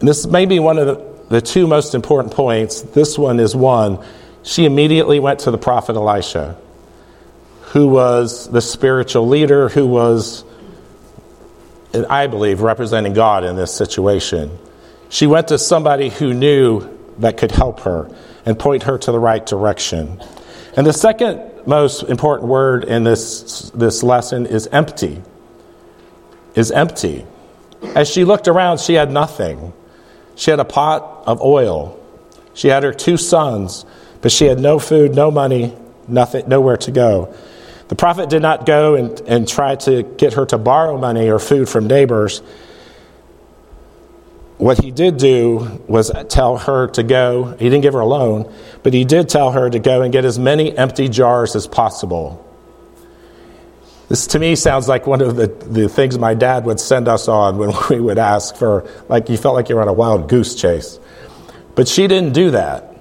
And 0.00 0.08
this 0.08 0.26
may 0.26 0.46
be 0.46 0.58
one 0.58 0.78
of 0.78 0.86
the, 0.86 1.15
the 1.28 1.40
two 1.40 1.66
most 1.66 1.94
important 1.94 2.34
points. 2.34 2.80
This 2.82 3.18
one 3.18 3.40
is 3.40 3.54
one. 3.54 4.04
She 4.42 4.64
immediately 4.64 5.18
went 5.18 5.40
to 5.40 5.50
the 5.50 5.58
prophet 5.58 5.96
Elisha, 5.96 6.56
who 7.72 7.88
was 7.88 8.48
the 8.48 8.60
spiritual 8.60 9.26
leader, 9.26 9.68
who 9.68 9.86
was, 9.86 10.44
I 12.08 12.28
believe, 12.28 12.60
representing 12.60 13.12
God 13.12 13.44
in 13.44 13.56
this 13.56 13.74
situation. 13.74 14.56
She 15.08 15.26
went 15.26 15.48
to 15.48 15.58
somebody 15.58 16.10
who 16.10 16.32
knew 16.32 16.88
that 17.18 17.36
could 17.36 17.50
help 17.50 17.80
her 17.80 18.08
and 18.44 18.58
point 18.58 18.84
her 18.84 18.98
to 18.98 19.12
the 19.12 19.18
right 19.18 19.44
direction. 19.44 20.22
And 20.76 20.86
the 20.86 20.92
second 20.92 21.66
most 21.66 22.04
important 22.04 22.48
word 22.48 22.84
in 22.84 23.02
this, 23.02 23.70
this 23.74 24.02
lesson 24.02 24.46
is 24.46 24.68
empty. 24.68 25.22
Is 26.54 26.70
empty. 26.70 27.26
As 27.94 28.08
she 28.08 28.24
looked 28.24 28.46
around, 28.46 28.78
she 28.80 28.94
had 28.94 29.10
nothing. 29.10 29.72
She 30.36 30.50
had 30.50 30.60
a 30.60 30.64
pot 30.64 31.24
of 31.26 31.42
oil. 31.42 31.98
She 32.54 32.68
had 32.68 32.84
her 32.84 32.92
two 32.92 33.16
sons, 33.16 33.84
but 34.20 34.30
she 34.30 34.46
had 34.46 34.60
no 34.60 34.78
food, 34.78 35.14
no 35.14 35.30
money, 35.30 35.74
nothing, 36.06 36.48
nowhere 36.48 36.76
to 36.78 36.90
go. 36.92 37.34
The 37.88 37.96
prophet 37.96 38.30
did 38.30 38.42
not 38.42 38.66
go 38.66 38.94
and, 38.94 39.20
and 39.26 39.48
try 39.48 39.76
to 39.76 40.02
get 40.02 40.34
her 40.34 40.46
to 40.46 40.58
borrow 40.58 40.98
money 40.98 41.28
or 41.28 41.38
food 41.38 41.68
from 41.68 41.86
neighbors. 41.86 42.42
What 44.58 44.82
he 44.82 44.90
did 44.90 45.18
do 45.18 45.82
was 45.86 46.10
tell 46.28 46.56
her 46.56 46.88
to 46.88 47.02
go. 47.02 47.56
He 47.58 47.68
didn't 47.68 47.82
give 47.82 47.94
her 47.94 48.00
a 48.00 48.06
loan, 48.06 48.52
but 48.82 48.94
he 48.94 49.04
did 49.04 49.28
tell 49.28 49.52
her 49.52 49.68
to 49.68 49.78
go 49.78 50.02
and 50.02 50.12
get 50.12 50.24
as 50.24 50.38
many 50.38 50.76
empty 50.76 51.08
jars 51.08 51.54
as 51.54 51.66
possible. 51.66 52.45
This 54.08 54.26
to 54.28 54.38
me 54.38 54.54
sounds 54.54 54.88
like 54.88 55.06
one 55.06 55.20
of 55.20 55.34
the, 55.36 55.48
the 55.48 55.88
things 55.88 56.18
my 56.18 56.34
dad 56.34 56.64
would 56.64 56.78
send 56.78 57.08
us 57.08 57.26
on 57.26 57.58
when 57.58 57.72
we 57.90 58.00
would 58.00 58.18
ask 58.18 58.56
for, 58.56 58.88
like 59.08 59.28
you 59.28 59.36
felt 59.36 59.54
like 59.54 59.68
you 59.68 59.76
were 59.76 59.82
on 59.82 59.88
a 59.88 59.92
wild 59.92 60.28
goose 60.28 60.54
chase. 60.54 61.00
But 61.74 61.88
she 61.88 62.06
didn't 62.06 62.32
do 62.32 62.52
that. 62.52 62.96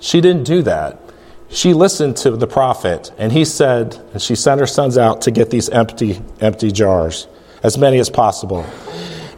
She 0.00 0.20
didn't 0.20 0.44
do 0.44 0.62
that. 0.62 1.00
She 1.48 1.72
listened 1.72 2.16
to 2.18 2.32
the 2.32 2.46
prophet, 2.46 3.12
and 3.16 3.30
he 3.30 3.44
said, 3.44 3.96
and 4.12 4.20
she 4.20 4.34
sent 4.34 4.60
her 4.60 4.66
sons 4.66 4.98
out 4.98 5.22
to 5.22 5.30
get 5.30 5.50
these 5.50 5.68
empty, 5.68 6.20
empty 6.40 6.72
jars, 6.72 7.28
as 7.62 7.78
many 7.78 7.98
as 7.98 8.10
possible. 8.10 8.66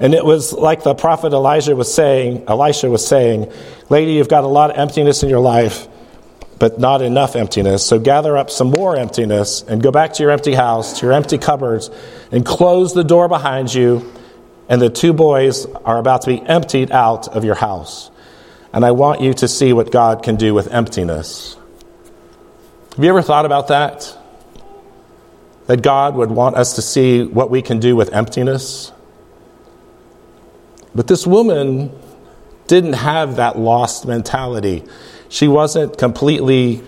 And 0.01 0.15
it 0.15 0.25
was 0.25 0.53
like 0.53 0.83
the 0.83 0.95
prophet 0.95 1.33
Elijah 1.33 1.75
was 1.75 1.93
saying, 1.93 2.45
Elisha 2.49 2.89
was 2.89 3.07
saying, 3.07 3.53
Lady, 3.89 4.13
you've 4.13 4.29
got 4.29 4.45
a 4.45 4.49
lot 4.49 4.71
of 4.71 4.77
emptiness 4.77 5.23
in 5.23 5.29
your 5.29 5.41
life, 5.41 5.89
but 6.59 6.79
not 6.79 7.03
enough 7.03 7.37
emptiness. 7.37 7.85
So 7.85 7.99
gather 7.99 8.37
up 8.37 8.51
some 8.51 8.71
more 8.71 8.97
emptiness 8.97 9.63
and 9.63 9.83
go 9.83 9.91
back 9.91 10.15
to 10.15 10.23
your 10.23 10.33
empty 10.33 10.55
house, 10.55 11.01
to 11.01 11.07
your 11.07 11.13
empty 11.13 11.39
cupboards, 11.39 11.91
and 12.31 12.45
close 12.45 12.95
the 12.95 13.05
door 13.05 13.29
behind 13.29 13.73
you. 13.75 14.11
And 14.69 14.81
the 14.81 14.91
two 14.91 15.13
boys 15.13 15.67
are 15.67 15.99
about 15.99 16.23
to 16.23 16.29
be 16.29 16.41
emptied 16.41 16.91
out 16.91 17.29
of 17.29 17.45
your 17.45 17.55
house. 17.55 18.11
And 18.73 18.85
I 18.85 18.93
want 18.93 19.21
you 19.21 19.33
to 19.35 19.49
see 19.49 19.73
what 19.73 19.93
God 19.93 20.23
can 20.23 20.37
do 20.37 20.55
with 20.55 20.73
emptiness. 20.73 21.57
Have 22.97 23.05
you 23.05 23.11
ever 23.11 23.23
thought 23.23 23.45
about 23.45 23.69
that? 23.69 24.17
That 25.67 25.83
God 25.83 26.15
would 26.17 26.31
want 26.31 26.57
us 26.57 26.77
to 26.77 26.83
see 26.83 27.23
what 27.23 27.51
we 27.51 27.61
can 27.61 27.81
do 27.81 27.95
with 27.95 28.13
emptiness? 28.13 28.93
But 30.95 31.07
this 31.07 31.27
woman 31.27 31.93
didn't 32.67 32.95
have 32.95 33.37
that 33.37 33.59
lost 33.59 34.07
mentality. 34.07 34.83
She 35.29 35.49
wasn't 35.49 35.99
completely 35.99 36.83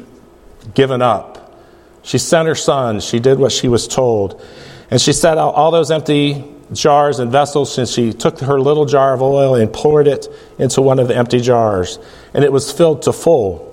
given 0.74 1.02
up. 1.02 1.54
She 2.02 2.18
sent 2.18 2.48
her 2.48 2.54
son, 2.54 3.00
she 3.00 3.18
did 3.18 3.38
what 3.38 3.52
she 3.52 3.68
was 3.68 3.88
told. 3.88 4.42
And 4.90 5.00
she 5.00 5.12
set 5.12 5.36
out 5.36 5.54
all 5.54 5.70
those 5.70 5.90
empty 5.90 6.44
jars 6.72 7.18
and 7.18 7.30
vessels, 7.30 7.76
and 7.78 7.88
she 7.88 8.12
took 8.12 8.40
her 8.40 8.60
little 8.60 8.86
jar 8.86 9.14
of 9.14 9.22
oil 9.22 9.54
and 9.54 9.72
poured 9.72 10.06
it 10.06 10.26
into 10.58 10.80
one 10.80 10.98
of 10.98 11.08
the 11.08 11.16
empty 11.16 11.40
jars, 11.40 11.98
and 12.34 12.44
it 12.44 12.52
was 12.52 12.72
filled 12.72 13.02
to 13.02 13.12
full. 13.12 13.64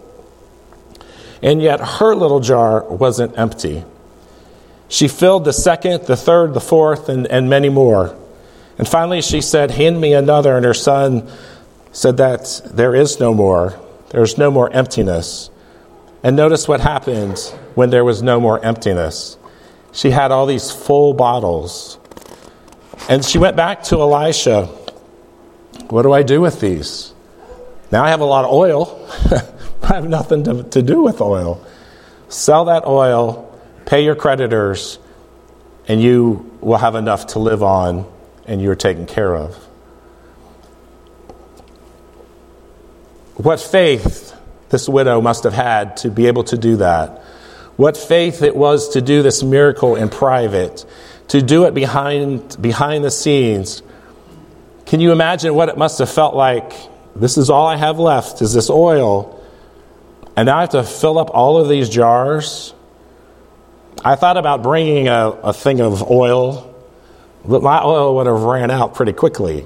And 1.42 1.62
yet 1.62 1.80
her 1.80 2.16
little 2.16 2.40
jar 2.40 2.84
wasn't 2.84 3.38
empty. 3.38 3.84
She 4.88 5.08
filled 5.08 5.46
the 5.46 5.54
second, 5.54 6.06
the 6.06 6.16
third, 6.16 6.54
the 6.54 6.62
fourth, 6.62 7.10
and, 7.10 7.28
and 7.28 7.50
many 7.50 7.70
more. 7.70 8.18
And 8.78 8.88
finally 8.88 9.22
she 9.22 9.42
said, 9.42 9.72
Hand 9.72 10.00
me 10.00 10.14
another. 10.14 10.56
And 10.56 10.66
her 10.66 10.74
son 10.74 11.30
said 11.92 12.18
that 12.18 12.62
there 12.66 12.96
is 12.96 13.20
no 13.20 13.34
more. 13.34 13.80
There's 14.10 14.38
no 14.38 14.52
more 14.52 14.72
emptiness. 14.72 15.50
And 16.24 16.36
notice 16.36 16.68
what 16.68 16.80
happened 16.80 17.38
when 17.76 17.90
there 17.90 18.04
was 18.04 18.22
no 18.22 18.40
more 18.40 18.64
emptiness. 18.64 19.38
She 19.92 20.12
had 20.12 20.32
all 20.32 20.46
these 20.46 20.72
full 20.72 21.14
bottles. 21.14 22.00
And 23.10 23.24
she 23.24 23.38
went 23.38 23.56
back 23.56 23.84
to 23.84 24.02
Elisha. 24.02 24.66
What 25.90 26.04
do 26.04 26.12
I 26.12 26.24
do 26.24 26.42
with 26.42 26.60
these? 26.60 27.14
Now 27.92 28.04
I 28.04 28.10
have 28.10 28.22
a 28.22 28.26
lot 28.26 28.46
of 28.46 28.52
oil. 28.52 29.08
I 29.84 29.96
have 29.96 30.10
nothing 30.10 30.44
to, 30.46 30.64
to 30.64 30.82
do 30.82 31.02
with 31.02 31.22
oil. 31.22 31.66
Sell 32.28 32.66
that 32.66 32.88
oil, 32.88 33.60
pay 33.86 34.04
your 34.04 34.16
creditors, 34.16 34.98
and 35.88 36.02
you 36.02 36.52
will 36.60 36.78
have 36.78 36.96
enough 36.96 37.28
to 37.28 37.40
live 37.40 37.62
on, 37.62 38.12
and 38.48 38.62
you're 38.62 38.76
taken 38.76 39.06
care 39.06 39.36
of. 39.36 39.65
What 43.36 43.60
faith 43.60 44.36
this 44.70 44.90
widow 44.90 45.22
must 45.22 45.44
have 45.44 45.54
had 45.54 45.98
to 45.98 46.10
be 46.10 46.28
able 46.28 46.44
to 46.46 46.58
do 46.58 46.78
that. 46.78 47.22
What 47.76 47.98
faith 47.98 48.42
it 48.42 48.56
was 48.56 48.90
to 48.90 49.02
do 49.02 49.22
this 49.22 49.44
miracle 49.44 49.96
in 49.96 50.10
private, 50.10 50.86
to 51.30 51.42
do 51.42 51.66
it 51.66 51.74
behind, 51.74 52.62
behind 52.62 53.04
the 53.04 53.12
scenes. 53.12 53.84
Can 54.86 55.02
you 55.02 55.12
imagine 55.12 55.54
what 55.54 55.70
it 55.70 55.78
must 55.78 56.00
have 56.00 56.10
felt 56.10 56.36
like? 56.36 56.74
This 57.16 57.38
is 57.38 57.50
all 57.50 57.68
I 57.68 57.76
have 57.76 58.00
left, 58.00 58.42
is 58.42 58.54
this 58.54 58.70
oil. 58.70 59.44
And 60.36 60.48
now 60.48 60.58
I 60.58 60.62
have 60.62 60.70
to 60.72 60.84
fill 60.84 61.18
up 61.18 61.30
all 61.34 61.58
of 61.58 61.70
these 61.70 61.90
jars. 61.90 62.74
I 64.04 64.16
thought 64.16 64.38
about 64.38 64.64
bringing 64.64 65.08
a, 65.08 65.30
a 65.30 65.54
thing 65.54 65.82
of 65.82 66.10
oil, 66.10 66.74
but 67.46 67.64
my 67.64 67.82
oil 67.82 68.16
would 68.18 68.28
have 68.28 68.44
ran 68.44 68.72
out 68.72 68.94
pretty 68.94 69.14
quickly. 69.14 69.66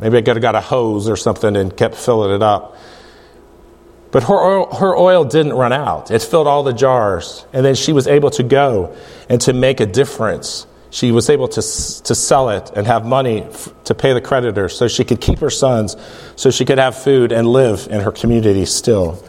Maybe 0.00 0.18
I 0.18 0.22
could 0.22 0.36
have 0.36 0.42
got 0.42 0.54
a 0.54 0.60
hose 0.60 1.08
or 1.08 1.16
something 1.16 1.56
and 1.56 1.76
kept 1.76 1.94
filling 1.94 2.34
it 2.34 2.42
up. 2.42 2.76
But 4.10 4.24
her 4.24 4.34
oil, 4.34 4.74
her 4.74 4.96
oil 4.96 5.24
didn't 5.24 5.52
run 5.52 5.72
out. 5.72 6.10
It 6.10 6.22
filled 6.22 6.46
all 6.46 6.62
the 6.62 6.72
jars. 6.72 7.44
And 7.52 7.64
then 7.64 7.74
she 7.74 7.92
was 7.92 8.06
able 8.06 8.30
to 8.30 8.42
go 8.42 8.96
and 9.28 9.40
to 9.42 9.52
make 9.52 9.80
a 9.80 9.86
difference. 9.86 10.66
She 10.90 11.12
was 11.12 11.30
able 11.30 11.46
to, 11.48 11.60
to 11.60 12.14
sell 12.14 12.48
it 12.50 12.72
and 12.74 12.86
have 12.86 13.06
money 13.06 13.42
f- 13.42 13.72
to 13.84 13.94
pay 13.94 14.12
the 14.12 14.20
creditors 14.20 14.76
so 14.76 14.88
she 14.88 15.04
could 15.04 15.20
keep 15.20 15.38
her 15.38 15.50
sons, 15.50 15.96
so 16.34 16.50
she 16.50 16.64
could 16.64 16.78
have 16.78 16.96
food 16.96 17.30
and 17.30 17.46
live 17.46 17.86
in 17.88 18.00
her 18.00 18.10
community 18.10 18.66
still. 18.66 19.22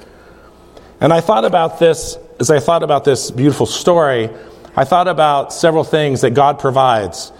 And 0.99 1.13
I 1.13 1.21
thought 1.21 1.45
about 1.45 1.77
this, 1.77 2.17
as 2.39 2.49
I 2.49 2.59
thought 2.59 2.81
about 2.81 3.05
this 3.05 3.29
beautiful 3.29 3.67
story, 3.67 4.29
I 4.75 4.85
thought 4.85 5.07
about 5.07 5.53
several 5.53 5.83
things 5.83 6.21
that 6.21 6.31
God 6.31 6.57
provides, 6.57 7.31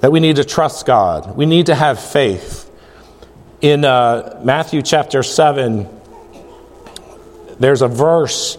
that 0.00 0.12
we 0.12 0.20
need 0.20 0.36
to 0.36 0.44
trust 0.44 0.84
God. 0.84 1.36
We 1.36 1.46
need 1.46 1.66
to 1.66 1.74
have 1.74 1.98
faith. 1.98 2.70
In 3.62 3.84
uh, 3.84 4.40
Matthew 4.42 4.82
chapter 4.82 5.22
7, 5.22 5.88
there's 7.60 7.80
a 7.80 7.86
verse 7.86 8.58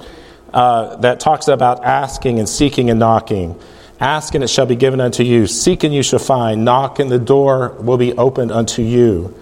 uh, 0.54 0.96
that 0.96 1.20
talks 1.20 1.50
about 1.50 1.84
asking 1.84 2.40
and 2.40 2.48
seeking 2.48 2.90
and 2.90 3.00
knocking. 3.00 3.60
Ask 4.00 4.34
and 4.34 4.46
it 4.46 4.48
shall 4.48 4.66
be 4.66 4.78
given 4.78 5.02
unto 5.02 5.24
you. 5.24 5.46
Seek 5.46 5.84
and 5.84 5.94
you 5.94 6.04
shall 6.04 6.20
find. 6.20 6.64
Knock 6.64 7.00
and 7.00 7.12
the 7.12 7.20
door 7.20 7.76
will 7.82 7.98
be 7.98 8.14
opened 8.14 8.54
unto 8.54 8.82
you. 8.82 9.38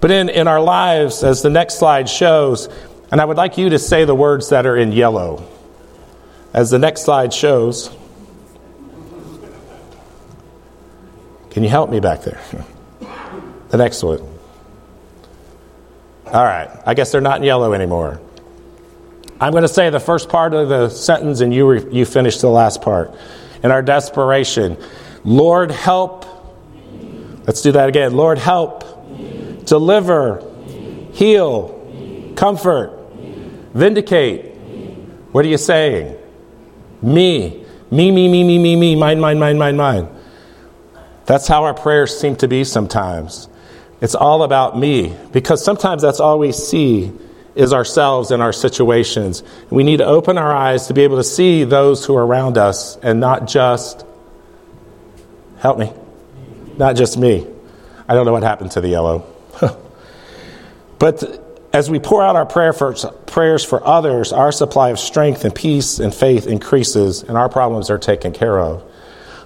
But 0.00 0.10
in, 0.10 0.28
in 0.30 0.48
our 0.48 0.60
lives, 0.60 1.22
as 1.22 1.42
the 1.42 1.50
next 1.50 1.78
slide 1.78 2.08
shows, 2.08 2.68
and 3.12 3.20
I 3.20 3.24
would 3.24 3.36
like 3.36 3.56
you 3.56 3.70
to 3.70 3.78
say 3.78 4.04
the 4.04 4.16
words 4.16 4.50
that 4.50 4.66
are 4.66 4.76
in 4.76 4.90
yellow. 4.90 5.48
As 6.52 6.70
the 6.70 6.78
next 6.80 7.02
slide 7.02 7.32
shows, 7.32 7.88
can 11.50 11.62
you 11.62 11.68
help 11.68 11.88
me 11.88 12.00
back 12.00 12.22
there? 12.22 12.40
The 13.68 13.76
next 13.76 14.02
one. 14.02 14.37
All 16.32 16.44
right, 16.44 16.68
I 16.84 16.94
guess 16.94 17.12
they're 17.12 17.20
not 17.20 17.42
yellow 17.42 17.72
anymore. 17.72 18.20
I'm 19.40 19.52
going 19.52 19.62
to 19.62 19.68
say 19.68 19.88
the 19.90 20.00
first 20.00 20.28
part 20.28 20.52
of 20.52 20.68
the 20.68 20.88
sentence 20.88 21.40
and 21.40 21.54
you, 21.54 21.68
re- 21.68 21.92
you 21.92 22.04
finish 22.04 22.38
the 22.38 22.48
last 22.48 22.82
part. 22.82 23.14
In 23.62 23.70
our 23.70 23.82
desperation, 23.82 24.76
Lord, 25.24 25.70
help. 25.70 26.26
Let's 27.46 27.62
do 27.62 27.72
that 27.72 27.88
again. 27.88 28.14
Lord, 28.14 28.38
help. 28.38 28.84
Deliver. 29.64 30.44
Heal. 31.12 32.32
Comfort. 32.36 32.92
Vindicate. 33.74 34.54
What 35.32 35.44
are 35.44 35.48
you 35.48 35.58
saying? 35.58 36.16
Me. 37.00 37.64
Me, 37.90 38.10
me, 38.10 38.28
me, 38.28 38.44
me, 38.44 38.58
me, 38.58 38.76
me. 38.76 38.96
Mine, 38.96 39.20
mine, 39.20 39.38
mine, 39.38 39.58
mine, 39.58 39.76
mine. 39.76 40.08
That's 41.26 41.46
how 41.46 41.64
our 41.64 41.74
prayers 41.74 42.18
seem 42.18 42.36
to 42.36 42.48
be 42.48 42.64
sometimes. 42.64 43.48
It's 44.00 44.14
all 44.14 44.42
about 44.42 44.78
me 44.78 45.16
because 45.32 45.64
sometimes 45.64 46.02
that's 46.02 46.20
all 46.20 46.38
we 46.38 46.52
see 46.52 47.12
is 47.54 47.72
ourselves 47.72 48.30
and 48.30 48.40
our 48.40 48.52
situations. 48.52 49.42
We 49.68 49.82
need 49.82 49.96
to 49.96 50.06
open 50.06 50.38
our 50.38 50.54
eyes 50.54 50.86
to 50.86 50.94
be 50.94 51.02
able 51.02 51.16
to 51.16 51.24
see 51.24 51.64
those 51.64 52.04
who 52.04 52.14
are 52.16 52.24
around 52.24 52.56
us 52.56 52.96
and 52.98 53.18
not 53.18 53.48
just, 53.48 54.06
help 55.58 55.78
me, 55.78 55.92
not 56.76 56.94
just 56.94 57.18
me. 57.18 57.44
I 58.06 58.14
don't 58.14 58.24
know 58.24 58.32
what 58.32 58.44
happened 58.44 58.70
to 58.72 58.80
the 58.80 58.88
yellow. 58.88 59.26
but 61.00 61.44
as 61.72 61.90
we 61.90 61.98
pour 61.98 62.22
out 62.22 62.36
our 62.36 62.46
prayer 62.46 62.72
for, 62.72 62.94
prayers 63.26 63.64
for 63.64 63.84
others, 63.84 64.32
our 64.32 64.52
supply 64.52 64.90
of 64.90 65.00
strength 65.00 65.44
and 65.44 65.52
peace 65.52 65.98
and 65.98 66.14
faith 66.14 66.46
increases 66.46 67.24
and 67.24 67.36
our 67.36 67.48
problems 67.48 67.90
are 67.90 67.98
taken 67.98 68.32
care 68.32 68.60
of. 68.60 68.84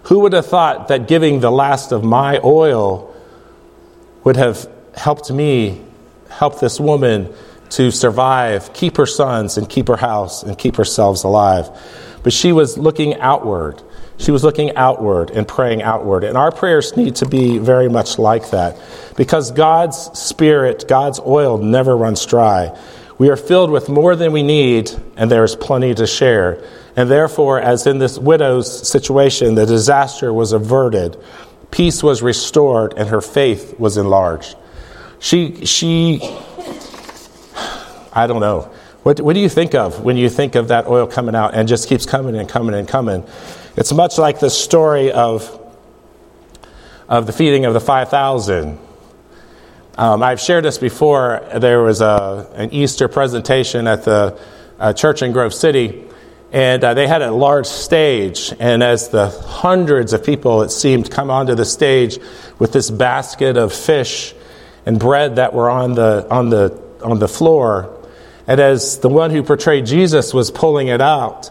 Who 0.05 0.21
would 0.21 0.35
have 0.35 0.47
thought 0.47 0.89
that 0.89 1.09
giving 1.09 1.41
the 1.41 1.51
last 1.51 1.93
of 1.93 2.05
my 2.05 2.41
oil 2.45 3.12
would 4.25 4.37
have 4.37 4.69
helped 4.95 5.31
me 5.31 5.81
help 6.29 6.61
this 6.61 6.81
woman 6.81 7.33
to 7.71 7.91
survive, 7.91 8.73
keep 8.75 8.97
her 8.99 9.07
sons, 9.07 9.57
and 9.57 9.69
keep 9.69 9.89
her 9.89 9.97
house, 9.97 10.43
and 10.43 10.59
keep 10.59 10.77
herself 10.77 11.25
alive. 11.25 11.71
But 12.23 12.33
she 12.33 12.53
was 12.53 12.77
looking 12.77 13.19
outward. 13.21 13.83
She 14.19 14.31
was 14.31 14.45
looking 14.45 14.77
outward 14.77 15.31
and 15.31 15.49
praying 15.49 15.83
outward. 15.83 16.23
And 16.23 16.37
our 16.37 16.53
prayers 16.53 16.97
need 16.97 17.17
to 17.17 17.27
be 17.27 17.59
very 17.59 17.89
much 17.89 18.19
like 18.19 18.51
that 18.51 18.79
because 19.17 19.51
God's 19.51 19.97
Spirit, 20.19 20.85
God's 20.87 21.19
oil 21.21 21.59
never 21.59 21.97
runs 21.97 22.25
dry. 22.27 22.77
We 23.19 23.31
are 23.31 23.37
filled 23.37 23.71
with 23.71 23.89
more 23.89 24.17
than 24.17 24.33
we 24.33 24.43
need, 24.43 24.91
and 25.17 25.31
there 25.31 25.45
is 25.45 25.57
plenty 25.57 25.95
to 25.95 26.07
share. 26.07 26.63
And 26.97 27.11
therefore, 27.11 27.61
as 27.61 27.87
in 27.87 27.99
this 27.99 28.19
widow's 28.19 28.89
situation, 28.89 29.55
the 29.55 29.67
disaster 29.67 30.33
was 30.33 30.53
averted, 30.53 31.17
peace 31.73 32.03
was 32.03 32.23
restored, 32.23 32.95
and 32.97 33.09
her 33.09 33.21
faith 33.21 33.75
was 33.81 33.97
enlarged. 33.97 34.55
She, 35.19 35.67
she 35.67 36.21
I 38.13 38.27
don't 38.27 38.41
know. 38.41 38.71
What, 39.03 39.21
what 39.21 39.33
do 39.33 39.41
you 39.41 39.49
think 39.49 39.75
of 39.75 40.05
when 40.05 40.17
you 40.17 40.29
think 40.29 40.55
of 40.55 40.69
that 40.69 40.87
oil 40.87 41.07
coming 41.07 41.35
out 41.35 41.55
and 41.55 41.67
just 41.67 41.89
keeps 41.89 42.07
coming 42.07 42.37
and 42.37 42.49
coming 42.49 42.75
and 42.75 42.87
coming? 42.87 43.25
It's 43.77 43.93
much 43.93 44.19
like 44.19 44.39
the 44.39 44.51
story 44.51 45.11
of, 45.11 45.59
of 47.09 47.27
the 47.27 47.33
feeding 47.33 47.65
of 47.65 47.75
the 47.75 47.81
5,000. 47.81 48.79
Um, 49.97 50.23
I've 50.23 50.41
shared 50.41 50.65
this 50.65 50.79
before. 50.79 51.43
There 51.57 51.83
was 51.83 52.01
a, 52.01 52.49
an 52.55 52.73
Easter 52.73 53.09
presentation 53.09 53.87
at 53.87 54.05
the 54.05 54.39
uh, 54.79 54.93
church 54.93 55.23
in 55.23 55.33
Grove 55.33 55.55
City, 55.55 56.05
and 56.53 56.85
uh, 56.85 56.93
they 56.93 57.07
had 57.07 57.23
a 57.23 57.33
large 57.33 57.67
stage. 57.67 58.53
And 58.61 58.83
as 58.83 59.09
the 59.09 59.31
hundreds 59.31 60.13
of 60.13 60.25
people, 60.25 60.63
it 60.63 60.71
seemed, 60.71 61.11
come 61.11 61.31
onto 61.31 61.55
the 61.55 61.65
stage 61.65 62.19
with 62.59 62.73
this 62.73 62.91
basket 62.91 63.57
of 63.57 63.73
fish 63.73 64.35
and 64.85 64.99
bread 64.99 65.37
that 65.37 65.55
were 65.55 65.71
on 65.71 65.95
the, 65.95 66.27
on 66.31 66.51
the, 66.51 66.79
on 67.03 67.19
the 67.19 67.29
floor, 67.29 67.99
and 68.47 68.61
as 68.61 68.99
the 68.99 69.09
one 69.09 69.31
who 69.31 69.43
portrayed 69.43 69.87
Jesus 69.87 70.35
was 70.35 70.51
pulling 70.51 70.89
it 70.89 71.01
out, 71.01 71.51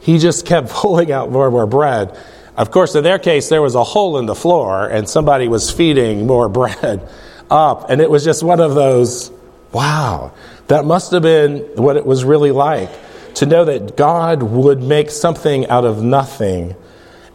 he 0.00 0.18
just 0.18 0.46
kept 0.46 0.68
pulling 0.70 1.12
out 1.12 1.30
more 1.30 1.46
and 1.46 1.52
more 1.52 1.66
bread. 1.66 2.16
Of 2.56 2.70
course, 2.70 2.94
in 2.94 3.04
their 3.04 3.18
case, 3.18 3.48
there 3.48 3.62
was 3.62 3.74
a 3.74 3.84
hole 3.84 4.18
in 4.18 4.26
the 4.26 4.34
floor, 4.34 4.86
and 4.86 5.08
somebody 5.08 5.46
was 5.46 5.70
feeding 5.70 6.26
more 6.26 6.48
bread 6.48 7.08
up. 7.50 7.88
And 7.88 8.00
it 8.00 8.10
was 8.10 8.24
just 8.24 8.42
one 8.42 8.60
of 8.60 8.74
those, 8.74 9.30
wow, 9.72 10.32
that 10.66 10.84
must 10.84 11.12
have 11.12 11.22
been 11.22 11.58
what 11.76 11.96
it 11.96 12.04
was 12.04 12.24
really 12.24 12.50
like 12.50 12.90
to 13.34 13.46
know 13.46 13.64
that 13.64 13.96
God 13.96 14.42
would 14.42 14.82
make 14.82 15.10
something 15.10 15.66
out 15.68 15.84
of 15.84 16.02
nothing 16.02 16.74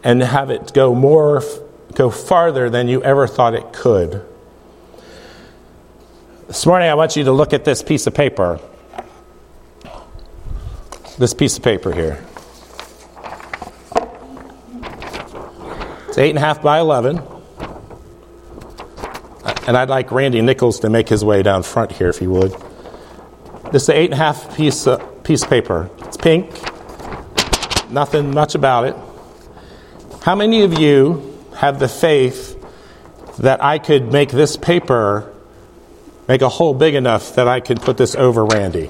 and 0.02 0.22
have 0.22 0.50
it 0.50 0.72
go 0.72 0.94
more, 0.94 1.42
go 1.94 2.10
farther 2.10 2.70
than 2.70 2.88
you 2.88 3.02
ever 3.02 3.26
thought 3.26 3.54
it 3.54 3.72
could. 3.72 4.24
This 6.46 6.64
morning, 6.64 6.88
I 6.88 6.94
want 6.94 7.16
you 7.16 7.24
to 7.24 7.32
look 7.32 7.52
at 7.52 7.64
this 7.64 7.82
piece 7.82 8.06
of 8.06 8.14
paper 8.14 8.60
this 11.18 11.32
piece 11.32 11.56
of 11.56 11.62
paper 11.62 11.92
here. 11.92 12.22
It's 16.08 16.18
eight 16.18 16.30
and 16.30 16.38
a 16.38 16.40
half 16.40 16.62
by 16.62 16.78
11. 16.78 17.20
And 19.66 19.76
I'd 19.76 19.88
like 19.88 20.12
Randy 20.12 20.40
Nichols 20.42 20.80
to 20.80 20.90
make 20.90 21.08
his 21.08 21.24
way 21.24 21.42
down 21.42 21.62
front 21.62 21.92
here, 21.92 22.08
if 22.08 22.18
he 22.18 22.26
would. 22.26 22.54
This 23.72 23.84
is 23.84 23.88
eight 23.90 24.06
and 24.06 24.14
a 24.14 24.18
half 24.18 24.56
piece, 24.56 24.86
piece 25.26 25.42
of 25.42 25.50
paper. 25.50 25.90
It's 26.02 26.16
pink, 26.16 26.48
nothing 27.90 28.32
much 28.32 28.54
about 28.54 28.84
it. 28.84 28.94
How 30.22 30.36
many 30.36 30.62
of 30.62 30.78
you 30.78 31.36
have 31.56 31.80
the 31.80 31.88
faith 31.88 32.54
that 33.38 33.62
I 33.62 33.78
could 33.80 34.12
make 34.12 34.30
this 34.30 34.56
paper 34.56 35.34
make 36.28 36.42
a 36.42 36.48
hole 36.48 36.74
big 36.74 36.94
enough 36.94 37.34
that 37.34 37.48
I 37.48 37.58
could 37.58 37.80
put 37.80 37.96
this 37.96 38.14
over 38.14 38.44
Randy? 38.44 38.88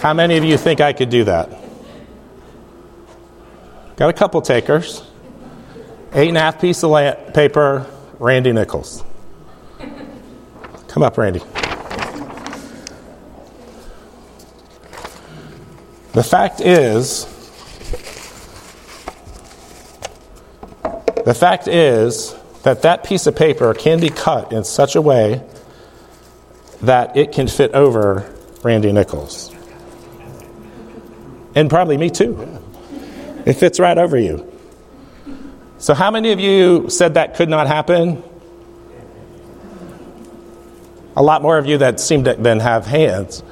How 0.00 0.14
many 0.14 0.38
of 0.38 0.44
you 0.44 0.56
think 0.56 0.80
I 0.80 0.94
could 0.94 1.10
do 1.10 1.24
that? 1.24 1.50
Got 3.96 4.08
a 4.08 4.14
couple 4.14 4.40
takers. 4.40 5.02
Eight 6.14 6.28
and 6.28 6.38
a 6.38 6.40
half 6.40 6.62
piece 6.62 6.82
of 6.82 7.34
paper, 7.34 7.86
Randy 8.18 8.52
Nichols. 8.52 9.04
Come 10.88 11.02
up, 11.02 11.18
Randy. 11.18 11.42
The 16.12 16.22
fact 16.22 16.60
is, 16.60 17.24
the 21.24 21.34
fact 21.34 21.68
is 21.68 22.34
that 22.64 22.82
that 22.82 23.04
piece 23.04 23.26
of 23.26 23.34
paper 23.34 23.72
can 23.72 23.98
be 23.98 24.10
cut 24.10 24.52
in 24.52 24.64
such 24.64 24.94
a 24.94 25.00
way 25.00 25.42
that 26.82 27.16
it 27.16 27.32
can 27.32 27.48
fit 27.48 27.72
over 27.72 28.30
Randy 28.62 28.92
Nichols. 28.92 29.54
And 31.54 31.70
probably 31.70 31.96
me 31.96 32.10
too. 32.10 32.58
It 33.46 33.54
fits 33.54 33.80
right 33.80 33.96
over 33.96 34.18
you. 34.18 34.48
So, 35.78 35.94
how 35.94 36.10
many 36.10 36.32
of 36.32 36.40
you 36.40 36.90
said 36.90 37.14
that 37.14 37.34
could 37.34 37.48
not 37.48 37.66
happen? 37.66 38.22
A 41.16 41.22
lot 41.22 41.42
more 41.42 41.58
of 41.58 41.66
you 41.66 41.78
that 41.78 42.00
seem 42.00 42.24
to 42.24 42.34
then 42.34 42.60
have 42.60 42.86
hands. 42.86 43.42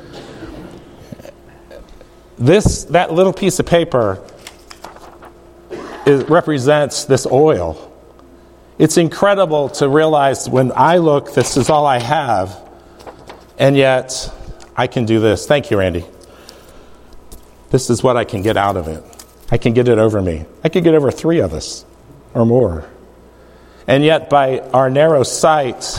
This, 2.40 2.84
that 2.84 3.12
little 3.12 3.34
piece 3.34 3.58
of 3.58 3.66
paper 3.66 4.24
represents 6.06 7.04
this 7.04 7.26
oil. 7.26 7.86
It's 8.78 8.96
incredible 8.96 9.68
to 9.68 9.90
realize 9.90 10.48
when 10.48 10.72
I 10.74 10.96
look, 10.96 11.34
this 11.34 11.58
is 11.58 11.68
all 11.68 11.84
I 11.84 11.98
have, 11.98 12.58
and 13.58 13.76
yet 13.76 14.32
I 14.74 14.86
can 14.86 15.04
do 15.04 15.20
this. 15.20 15.46
Thank 15.46 15.70
you, 15.70 15.78
Randy. 15.78 16.06
This 17.68 17.90
is 17.90 18.02
what 18.02 18.16
I 18.16 18.24
can 18.24 18.40
get 18.40 18.56
out 18.56 18.78
of 18.78 18.88
it. 18.88 19.04
I 19.50 19.58
can 19.58 19.74
get 19.74 19.86
it 19.86 19.98
over 19.98 20.22
me. 20.22 20.46
I 20.64 20.70
could 20.70 20.82
get 20.82 20.94
over 20.94 21.10
three 21.10 21.40
of 21.40 21.52
us 21.52 21.84
or 22.32 22.46
more. 22.46 22.88
And 23.86 24.02
yet, 24.02 24.30
by 24.30 24.60
our 24.60 24.88
narrow 24.88 25.24
sight, 25.24 25.98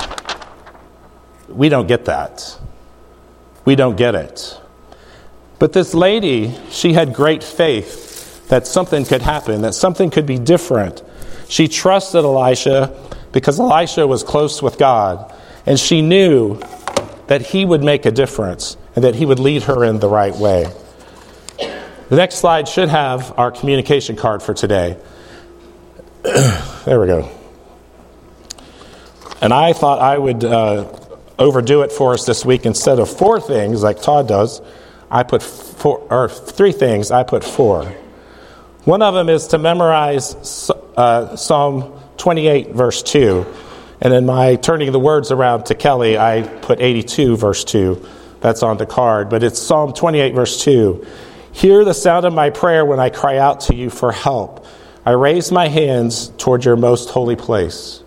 we 1.50 1.70
don't 1.70 1.88
get 1.88 2.06
that. 2.06 2.58
We 3.64 3.76
don't 3.76 3.96
get 3.96 4.16
it. 4.16 4.61
But 5.62 5.74
this 5.74 5.94
lady, 5.94 6.58
she 6.72 6.94
had 6.94 7.14
great 7.14 7.44
faith 7.44 8.48
that 8.48 8.66
something 8.66 9.06
could 9.06 9.22
happen, 9.22 9.62
that 9.62 9.76
something 9.76 10.10
could 10.10 10.26
be 10.26 10.40
different. 10.40 11.04
She 11.50 11.68
trusted 11.68 12.26
Elisha 12.26 12.98
because 13.32 13.60
Elisha 13.60 14.08
was 14.08 14.24
close 14.24 14.64
with 14.64 14.80
God, 14.80 15.32
and 15.68 15.80
she 15.80 16.02
knew 16.02 16.60
that 17.28 17.44
he 17.44 17.64
would 17.64 17.84
make 17.84 18.08
a 18.08 18.12
difference 18.12 18.76
and 18.96 19.04
that 19.04 19.14
he 19.14 19.24
would 19.24 19.38
lead 19.38 19.62
her 19.62 19.84
in 19.84 20.00
the 20.00 20.10
right 20.10 20.36
way. 20.36 20.66
The 22.10 22.16
next 22.16 22.38
slide 22.38 22.68
should 22.68 22.90
have 22.90 23.38
our 23.38 23.52
communication 23.52 24.16
card 24.16 24.42
for 24.42 24.56
today. 24.56 24.98
there 26.24 27.00
we 27.00 27.06
go. 27.06 27.30
And 29.42 29.54
I 29.54 29.74
thought 29.74 30.02
I 30.02 30.18
would 30.18 30.44
uh, 30.44 30.92
overdo 31.38 31.84
it 31.84 31.92
for 31.92 32.14
us 32.14 32.26
this 32.26 32.44
week. 32.44 32.66
Instead 32.66 32.98
of 32.98 33.16
four 33.16 33.40
things 33.40 33.84
like 33.84 34.02
Todd 34.02 34.28
does, 34.28 34.60
I 35.12 35.24
put 35.24 35.44
four, 35.44 36.08
or 36.10 36.30
three 36.30 36.72
things, 36.72 37.12
I 37.12 37.24
put 37.24 37.44
four. 37.44 37.94
One 38.86 39.02
of 39.02 39.14
them 39.14 39.30
is 39.30 39.48
to 39.48 39.58
memorize 39.58 40.72
uh, 40.98 41.36
Psalm 41.36 42.00
28, 42.18 42.70
verse 42.70 43.04
2. 43.04 43.46
And 44.00 44.14
in 44.14 44.26
my 44.26 44.56
turning 44.56 44.92
the 44.92 45.00
words 45.00 45.32
around 45.32 45.66
to 45.66 45.76
Kelly, 45.76 46.18
I 46.18 46.42
put 46.42 46.82
82, 46.82 47.38
verse 47.38 47.64
2. 47.64 48.04
That's 48.40 48.64
on 48.64 48.78
the 48.78 48.88
card. 48.88 49.30
But 49.30 49.44
it's 49.44 49.62
Psalm 49.62 49.94
28, 49.94 50.34
verse 50.34 50.64
2. 50.64 51.06
Hear 51.52 51.84
the 51.84 51.94
sound 51.94 52.26
of 52.26 52.34
my 52.34 52.50
prayer 52.50 52.86
when 52.86 53.00
I 53.00 53.10
cry 53.10 53.38
out 53.38 53.62
to 53.62 53.76
you 53.76 53.90
for 53.90 54.12
help. 54.12 54.66
I 55.06 55.12
raise 55.12 55.52
my 55.52 55.68
hands 55.68 56.30
toward 56.38 56.64
your 56.64 56.78
most 56.78 57.10
holy 57.10 57.36
place. 57.36 58.02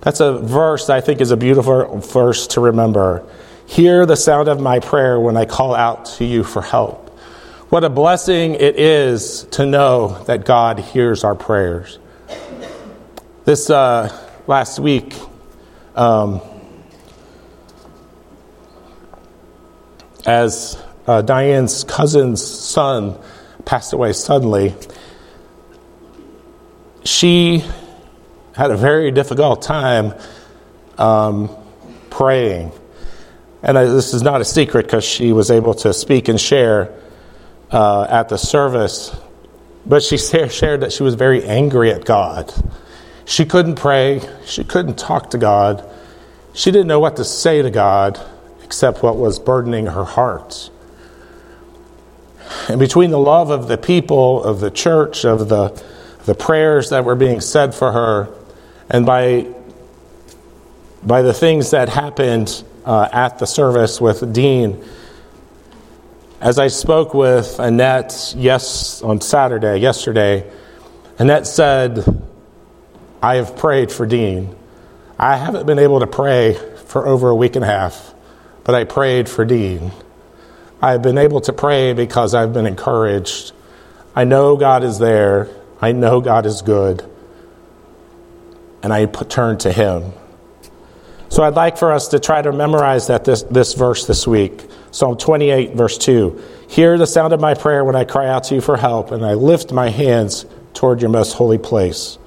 That's 0.00 0.20
a 0.20 0.38
verse 0.38 0.90
I 0.90 1.00
think 1.00 1.20
is 1.20 1.30
a 1.30 1.36
beautiful 1.36 1.98
verse 1.98 2.46
to 2.48 2.60
remember. 2.60 3.26
Hear 3.68 4.06
the 4.06 4.16
sound 4.16 4.48
of 4.48 4.58
my 4.58 4.80
prayer 4.80 5.20
when 5.20 5.36
I 5.36 5.44
call 5.44 5.74
out 5.74 6.06
to 6.16 6.24
you 6.24 6.42
for 6.42 6.62
help. 6.62 7.10
What 7.68 7.84
a 7.84 7.90
blessing 7.90 8.54
it 8.54 8.76
is 8.76 9.44
to 9.52 9.66
know 9.66 10.24
that 10.24 10.46
God 10.46 10.78
hears 10.78 11.22
our 11.22 11.34
prayers. 11.34 11.98
This 13.44 13.68
uh, 13.68 14.10
last 14.46 14.80
week, 14.80 15.14
um, 15.94 16.40
as 20.24 20.82
uh, 21.06 21.20
Diane's 21.20 21.84
cousin's 21.84 22.42
son 22.42 23.20
passed 23.66 23.92
away 23.92 24.14
suddenly, 24.14 24.74
she 27.04 27.62
had 28.56 28.70
a 28.70 28.78
very 28.78 29.10
difficult 29.10 29.60
time 29.60 30.14
um, 30.96 31.54
praying. 32.08 32.72
And 33.62 33.76
this 33.76 34.14
is 34.14 34.22
not 34.22 34.40
a 34.40 34.44
secret 34.44 34.86
because 34.86 35.04
she 35.04 35.32
was 35.32 35.50
able 35.50 35.74
to 35.74 35.92
speak 35.92 36.28
and 36.28 36.40
share 36.40 36.94
uh, 37.70 38.06
at 38.08 38.28
the 38.28 38.38
service. 38.38 39.14
But 39.84 40.02
she 40.02 40.16
shared 40.48 40.80
that 40.80 40.92
she 40.92 41.02
was 41.02 41.14
very 41.14 41.44
angry 41.44 41.90
at 41.90 42.04
God. 42.04 42.52
She 43.24 43.44
couldn't 43.44 43.74
pray, 43.74 44.22
she 44.46 44.64
couldn't 44.64 44.98
talk 44.98 45.30
to 45.30 45.38
God, 45.38 45.84
she 46.54 46.70
didn't 46.70 46.86
know 46.86 46.98
what 46.98 47.16
to 47.16 47.24
say 47.24 47.60
to 47.62 47.70
God 47.70 48.18
except 48.64 49.02
what 49.02 49.16
was 49.16 49.38
burdening 49.38 49.86
her 49.86 50.04
heart. 50.04 50.70
And 52.68 52.78
between 52.78 53.10
the 53.10 53.18
love 53.18 53.50
of 53.50 53.68
the 53.68 53.78
people, 53.78 54.42
of 54.42 54.60
the 54.60 54.70
church, 54.70 55.24
of 55.24 55.48
the, 55.48 55.82
the 56.24 56.34
prayers 56.34 56.90
that 56.90 57.04
were 57.04 57.14
being 57.14 57.40
said 57.40 57.74
for 57.74 57.92
her, 57.92 58.28
and 58.88 59.04
by, 59.04 59.46
by 61.02 61.22
the 61.22 61.32
things 61.32 61.70
that 61.70 61.88
happened 61.88 62.62
uh, 62.84 63.08
at 63.12 63.38
the 63.38 63.46
service 63.46 64.00
with 64.00 64.32
Dean. 64.32 64.84
As 66.40 66.58
I 66.58 66.68
spoke 66.68 67.14
with 67.14 67.58
Annette 67.58 68.34
yes 68.36 69.02
on 69.02 69.20
Saturday, 69.20 69.78
yesterday, 69.78 70.50
Annette 71.18 71.46
said, 71.46 72.04
I 73.22 73.36
have 73.36 73.56
prayed 73.56 73.90
for 73.90 74.06
Dean. 74.06 74.54
I 75.18 75.36
haven't 75.36 75.66
been 75.66 75.78
able 75.78 76.00
to 76.00 76.06
pray 76.06 76.54
for 76.86 77.06
over 77.06 77.28
a 77.28 77.34
week 77.34 77.56
and 77.56 77.64
a 77.64 77.68
half, 77.68 78.14
but 78.64 78.74
I 78.74 78.84
prayed 78.84 79.28
for 79.28 79.44
Dean. 79.44 79.90
I've 80.80 81.02
been 81.02 81.18
able 81.18 81.40
to 81.42 81.52
pray 81.52 81.92
because 81.92 82.34
I've 82.34 82.52
been 82.52 82.66
encouraged. 82.66 83.52
I 84.14 84.24
know 84.24 84.56
God 84.56 84.84
is 84.84 84.98
there. 84.98 85.48
I 85.80 85.92
know 85.92 86.20
God 86.20 86.46
is 86.46 86.62
good 86.62 87.04
and 88.82 88.92
I 88.92 89.06
turn 89.06 89.58
to 89.58 89.72
Him. 89.72 90.12
So 91.30 91.42
I'd 91.42 91.54
like 91.54 91.76
for 91.76 91.92
us 91.92 92.08
to 92.08 92.18
try 92.18 92.40
to 92.40 92.52
memorize 92.52 93.08
that 93.08 93.24
this, 93.24 93.42
this 93.44 93.74
verse 93.74 94.06
this 94.06 94.26
week. 94.26 94.64
Psalm 94.90 95.16
28, 95.16 95.74
verse 95.74 95.98
2. 95.98 96.42
Hear 96.68 96.96
the 96.96 97.06
sound 97.06 97.32
of 97.32 97.40
my 97.40 97.54
prayer 97.54 97.84
when 97.84 97.96
I 97.96 98.04
cry 98.04 98.28
out 98.28 98.44
to 98.44 98.54
you 98.54 98.60
for 98.60 98.76
help, 98.76 99.10
and 99.10 99.24
I 99.24 99.34
lift 99.34 99.72
my 99.72 99.90
hands 99.90 100.46
toward 100.72 101.00
your 101.00 101.10
most 101.10 101.34
holy 101.34 101.58
place. 101.58 102.18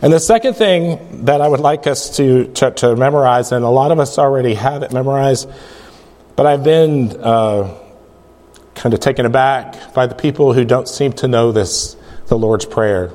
And 0.00 0.12
the 0.12 0.20
second 0.20 0.54
thing 0.54 1.24
that 1.24 1.40
I 1.40 1.48
would 1.48 1.60
like 1.60 1.86
us 1.86 2.16
to, 2.16 2.46
to, 2.54 2.70
to 2.70 2.96
memorize, 2.96 3.52
and 3.52 3.64
a 3.64 3.68
lot 3.68 3.90
of 3.90 3.98
us 3.98 4.18
already 4.18 4.54
have 4.54 4.82
it 4.82 4.92
memorized, 4.92 5.48
but 6.36 6.46
I've 6.46 6.64
been 6.64 7.10
uh, 7.20 7.74
kind 8.74 8.94
of 8.94 9.00
taken 9.00 9.26
aback 9.26 9.94
by 9.94 10.06
the 10.06 10.14
people 10.14 10.52
who 10.52 10.64
don't 10.64 10.88
seem 10.88 11.12
to 11.14 11.28
know 11.28 11.52
this, 11.52 11.96
the 12.26 12.36
Lord's 12.36 12.66
Prayer. 12.66 13.12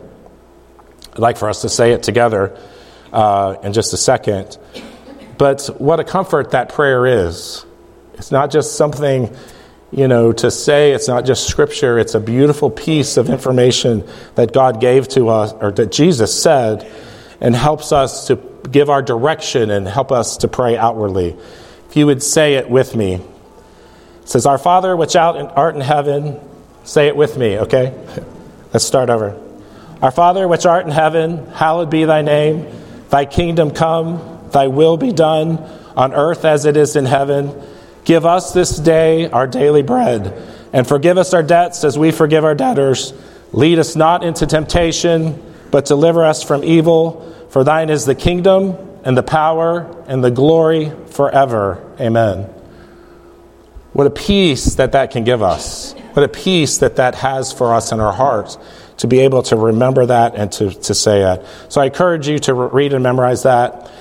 I'd 1.13 1.19
like 1.19 1.37
for 1.37 1.49
us 1.49 1.61
to 1.61 1.69
say 1.69 1.91
it 1.91 2.03
together 2.03 2.57
uh, 3.11 3.57
in 3.63 3.73
just 3.73 3.93
a 3.93 3.97
second. 3.97 4.57
But 5.39 5.67
what 5.77 6.01
a 6.01 6.03
comfort 6.03 6.51
that 6.51 6.67
prayer 6.67 7.07
is. 7.07 7.65
It's 8.15 8.29
not 8.29 8.51
just 8.51 8.75
something, 8.75 9.33
you 9.89 10.09
know, 10.09 10.33
to 10.33 10.51
say, 10.51 10.91
it's 10.91 11.07
not 11.07 11.25
just 11.25 11.47
scripture, 11.47 11.97
it's 11.97 12.13
a 12.13 12.19
beautiful 12.19 12.69
piece 12.69 13.15
of 13.15 13.29
information 13.29 14.05
that 14.35 14.51
God 14.51 14.81
gave 14.81 15.07
to 15.09 15.29
us, 15.29 15.53
or 15.53 15.71
that 15.71 15.93
Jesus 15.93 16.39
said, 16.39 16.85
and 17.39 17.55
helps 17.55 17.93
us 17.93 18.27
to 18.27 18.35
give 18.69 18.89
our 18.89 19.01
direction 19.01 19.71
and 19.71 19.87
help 19.87 20.11
us 20.11 20.35
to 20.37 20.49
pray 20.49 20.75
outwardly. 20.75 21.37
If 21.87 21.95
you 21.95 22.05
would 22.05 22.21
say 22.21 22.55
it 22.55 22.69
with 22.69 22.93
me. 22.93 23.13
It 23.13 23.23
says, 24.25 24.45
Our 24.45 24.57
Father, 24.57 24.93
which 24.97 25.15
art 25.15 25.73
in 25.73 25.81
heaven, 25.81 26.37
say 26.83 27.07
it 27.07 27.15
with 27.15 27.37
me, 27.37 27.59
okay? 27.59 27.97
Let's 28.73 28.83
start 28.83 29.09
over. 29.09 29.41
Our 30.01 30.11
Father, 30.11 30.49
which 30.49 30.65
art 30.65 30.85
in 30.85 30.91
heaven, 30.91 31.47
hallowed 31.47 31.89
be 31.89 32.03
thy 32.03 32.23
name. 32.23 32.67
Thy 33.09 33.23
kingdom 33.23 33.71
come, 33.71 34.28
thy 34.51 34.67
will 34.67 34.97
be 34.97 35.11
done 35.11 35.57
on 35.95 36.13
earth 36.13 36.45
as 36.45 36.65
it 36.65 36.77
is 36.77 36.95
in 36.95 37.05
heaven. 37.05 37.53
Give 38.05 38.25
us 38.25 38.53
this 38.53 38.77
day 38.77 39.29
our 39.29 39.47
daily 39.47 39.81
bread, 39.81 40.33
and 40.73 40.87
forgive 40.87 41.17
us 41.17 41.33
our 41.33 41.43
debts 41.43 41.83
as 41.83 41.97
we 41.97 42.11
forgive 42.11 42.43
our 42.43 42.55
debtors. 42.55 43.13
Lead 43.51 43.79
us 43.79 43.95
not 43.95 44.23
into 44.23 44.45
temptation, 44.45 45.41
but 45.71 45.85
deliver 45.85 46.23
us 46.23 46.43
from 46.43 46.63
evil. 46.63 47.25
For 47.49 47.63
thine 47.63 47.89
is 47.89 48.05
the 48.05 48.15
kingdom, 48.15 48.77
and 49.03 49.17
the 49.17 49.23
power, 49.23 50.03
and 50.07 50.23
the 50.23 50.31
glory 50.31 50.91
forever. 51.07 51.83
Amen. 51.99 52.43
What 53.93 54.07
a 54.07 54.11
peace 54.11 54.75
that 54.75 54.91
that 54.91 55.11
can 55.11 55.23
give 55.23 55.41
us. 55.41 55.93
What 56.13 56.23
a 56.23 56.27
peace 56.27 56.77
that 56.79 56.97
that 56.97 57.15
has 57.15 57.51
for 57.51 57.73
us 57.73 57.91
in 57.91 57.99
our 57.99 58.13
hearts 58.13 58.57
to 58.97 59.07
be 59.07 59.19
able 59.19 59.43
to 59.43 59.55
remember 59.55 60.05
that 60.05 60.35
and 60.35 60.51
to, 60.53 60.71
to 60.71 60.93
say 60.93 61.21
it. 61.21 61.45
So 61.69 61.81
I 61.81 61.85
encourage 61.85 62.27
you 62.27 62.39
to 62.39 62.53
read 62.53 62.93
and 62.93 63.01
memorize 63.01 63.43
that. 63.43 63.91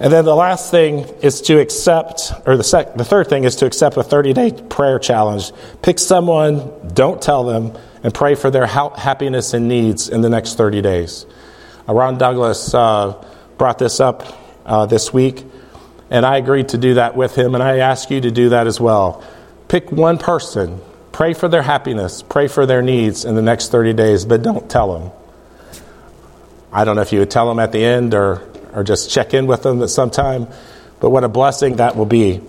And 0.00 0.12
then 0.12 0.24
the 0.24 0.34
last 0.34 0.72
thing 0.72 1.00
is 1.22 1.40
to 1.42 1.60
accept, 1.60 2.32
or 2.46 2.56
the, 2.56 2.64
sec, 2.64 2.94
the 2.94 3.04
third 3.04 3.28
thing 3.28 3.44
is 3.44 3.56
to 3.56 3.66
accept 3.66 3.96
a 3.96 4.02
30 4.02 4.32
day 4.32 4.52
prayer 4.68 4.98
challenge. 4.98 5.52
Pick 5.82 6.00
someone, 6.00 6.72
don't 6.94 7.22
tell 7.22 7.44
them, 7.44 7.76
and 8.02 8.12
pray 8.12 8.34
for 8.34 8.50
their 8.50 8.66
ha- 8.66 8.94
happiness 8.94 9.54
and 9.54 9.68
needs 9.68 10.08
in 10.08 10.20
the 10.20 10.28
next 10.28 10.56
30 10.56 10.82
days. 10.82 11.26
Uh, 11.88 11.94
Ron 11.94 12.18
Douglas 12.18 12.74
uh, 12.74 13.24
brought 13.56 13.78
this 13.78 14.00
up 14.00 14.24
uh, 14.66 14.84
this 14.86 15.12
week, 15.12 15.44
and 16.10 16.26
I 16.26 16.38
agreed 16.38 16.70
to 16.70 16.78
do 16.78 16.94
that 16.94 17.16
with 17.16 17.36
him, 17.36 17.54
and 17.54 17.62
I 17.62 17.78
ask 17.78 18.10
you 18.10 18.20
to 18.20 18.30
do 18.32 18.48
that 18.48 18.66
as 18.66 18.80
well. 18.80 19.22
Pick 19.68 19.92
one 19.92 20.18
person, 20.18 20.80
pray 21.12 21.34
for 21.34 21.46
their 21.48 21.62
happiness, 21.62 22.20
pray 22.22 22.48
for 22.48 22.66
their 22.66 22.82
needs 22.82 23.24
in 23.24 23.36
the 23.36 23.42
next 23.42 23.70
30 23.70 23.92
days, 23.92 24.24
but 24.24 24.42
don't 24.42 24.68
tell 24.68 24.98
them. 24.98 25.12
I 26.72 26.84
don't 26.84 26.96
know 26.96 27.02
if 27.02 27.12
you 27.12 27.20
would 27.20 27.30
tell 27.30 27.48
them 27.48 27.60
at 27.60 27.70
the 27.70 27.84
end 27.84 28.12
or 28.14 28.42
or 28.74 28.84
just 28.84 29.10
check 29.10 29.34
in 29.34 29.46
with 29.46 29.62
them 29.62 29.82
at 29.82 29.90
some 29.90 30.10
time. 30.10 30.48
But 31.00 31.10
what 31.10 31.24
a 31.24 31.28
blessing 31.28 31.76
that 31.76 31.96
will 31.96 32.06
be. 32.06 32.40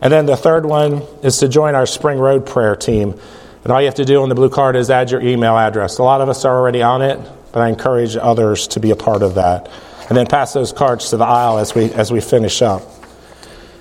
And 0.00 0.12
then 0.12 0.26
the 0.26 0.36
third 0.36 0.66
one 0.66 1.02
is 1.22 1.38
to 1.38 1.48
join 1.48 1.74
our 1.74 1.86
Spring 1.86 2.18
Road 2.18 2.46
prayer 2.46 2.76
team. 2.76 3.18
And 3.64 3.72
all 3.72 3.80
you 3.80 3.86
have 3.86 3.96
to 3.96 4.04
do 4.04 4.22
on 4.22 4.28
the 4.28 4.34
blue 4.34 4.50
card 4.50 4.76
is 4.76 4.90
add 4.90 5.10
your 5.10 5.20
email 5.20 5.56
address. 5.56 5.98
A 5.98 6.02
lot 6.02 6.20
of 6.20 6.28
us 6.28 6.44
are 6.44 6.56
already 6.56 6.82
on 6.82 7.02
it, 7.02 7.18
but 7.52 7.60
I 7.60 7.68
encourage 7.68 8.16
others 8.16 8.68
to 8.68 8.80
be 8.80 8.90
a 8.90 8.96
part 8.96 9.22
of 9.22 9.34
that. 9.34 9.70
And 10.08 10.16
then 10.16 10.26
pass 10.26 10.52
those 10.52 10.72
cards 10.72 11.10
to 11.10 11.16
the 11.16 11.24
aisle 11.24 11.58
as 11.58 11.74
we, 11.74 11.92
as 11.92 12.12
we 12.12 12.20
finish 12.20 12.62
up. 12.62 12.82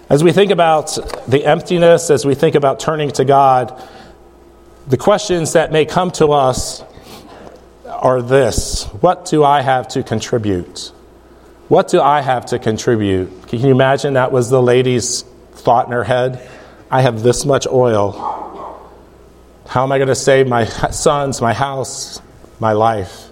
As 0.10 0.24
we 0.24 0.32
think 0.32 0.52
about 0.52 0.98
the 1.28 1.46
emptiness, 1.46 2.10
as 2.10 2.26
we 2.26 2.36
think 2.36 2.56
about 2.56 2.80
turning 2.80 3.12
to 3.12 3.26
God, 3.26 3.80
the 4.88 4.98
questions 4.98 5.54
that 5.54 5.72
may 5.72 5.86
come 5.86 6.12
to 6.12 6.32
us 6.32 6.84
are 7.86 8.22
this 8.22 8.84
What 9.02 9.26
do 9.26 9.44
I 9.44 9.62
have 9.62 9.88
to 9.90 10.04
contribute? 10.04 10.92
What 11.68 11.88
do 11.88 12.00
I 12.00 12.22
have 12.22 12.48
to 12.48 12.60
contribute? 12.60 13.48
Can 13.48 13.60
you 13.60 13.72
imagine 13.72 14.14
that 14.14 14.32
was 14.32 14.50
the 14.50 14.62
lady's 14.62 15.24
thought 15.54 15.88
in 15.88 15.94
her 15.94 16.04
head? 16.04 16.48
I 16.92 17.02
have 17.02 17.24
this 17.24 17.44
much 17.44 17.66
oil. 17.66 18.12
How 19.68 19.84
am 19.84 19.92
I 19.92 19.98
going 19.98 20.10
to 20.10 20.16
save 20.16 20.48
my 20.48 20.66
sons, 20.92 21.42
my 21.42 21.54
house, 21.54 22.22
my 22.60 22.74
life? 22.74 23.32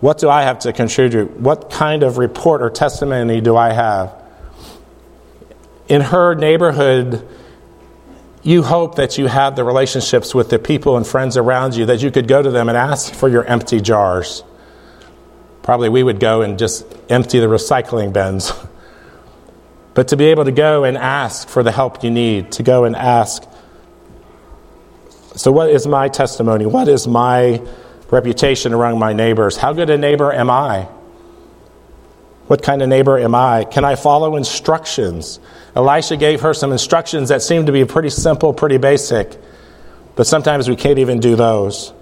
What 0.00 0.18
do 0.18 0.28
I 0.28 0.42
have 0.42 0.58
to 0.60 0.72
contribute? 0.72 1.30
What 1.38 1.70
kind 1.70 2.02
of 2.02 2.18
report 2.18 2.60
or 2.60 2.68
testimony 2.68 3.40
do 3.40 3.56
I 3.56 3.72
have? 3.72 4.14
In 5.88 6.02
her 6.02 6.34
neighborhood, 6.34 7.26
you 8.42 8.62
hope 8.62 8.96
that 8.96 9.16
you 9.16 9.28
have 9.28 9.56
the 9.56 9.64
relationships 9.64 10.34
with 10.34 10.50
the 10.50 10.58
people 10.58 10.96
and 10.96 11.06
friends 11.06 11.36
around 11.38 11.74
you 11.74 11.86
that 11.86 12.02
you 12.02 12.10
could 12.10 12.28
go 12.28 12.42
to 12.42 12.50
them 12.50 12.68
and 12.68 12.76
ask 12.76 13.14
for 13.14 13.28
your 13.28 13.44
empty 13.44 13.80
jars 13.80 14.42
probably 15.62 15.88
we 15.88 16.02
would 16.02 16.20
go 16.20 16.42
and 16.42 16.58
just 16.58 16.84
empty 17.08 17.38
the 17.38 17.46
recycling 17.46 18.12
bins. 18.12 18.52
but 19.94 20.08
to 20.08 20.16
be 20.16 20.26
able 20.26 20.44
to 20.44 20.52
go 20.52 20.84
and 20.84 20.96
ask 20.96 21.48
for 21.48 21.62
the 21.62 21.72
help 21.72 22.02
you 22.02 22.10
need, 22.10 22.52
to 22.52 22.62
go 22.62 22.84
and 22.84 22.96
ask. 22.96 23.44
So, 25.36 25.50
what 25.52 25.70
is 25.70 25.86
my 25.86 26.08
testimony? 26.08 26.66
What 26.66 26.88
is 26.88 27.06
my 27.06 27.62
reputation 28.10 28.74
among 28.74 28.98
my 28.98 29.12
neighbors? 29.12 29.56
How 29.56 29.72
good 29.72 29.88
a 29.90 29.96
neighbor 29.96 30.32
am 30.32 30.50
I? 30.50 30.88
What 32.48 32.62
kind 32.62 32.82
of 32.82 32.88
neighbor 32.88 33.18
am 33.18 33.34
I? 33.34 33.64
Can 33.64 33.84
I 33.84 33.94
follow 33.94 34.36
instructions? 34.36 35.40
Elisha 35.74 36.16
gave 36.18 36.42
her 36.42 36.52
some 36.52 36.72
instructions 36.72 37.30
that 37.30 37.40
seemed 37.40 37.66
to 37.66 37.72
be 37.72 37.84
pretty 37.84 38.10
simple, 38.10 38.52
pretty 38.52 38.76
basic, 38.76 39.38
but 40.16 40.26
sometimes 40.26 40.68
we 40.68 40.76
can't 40.76 40.98
even 40.98 41.20
do 41.20 41.34
those. 41.34 41.94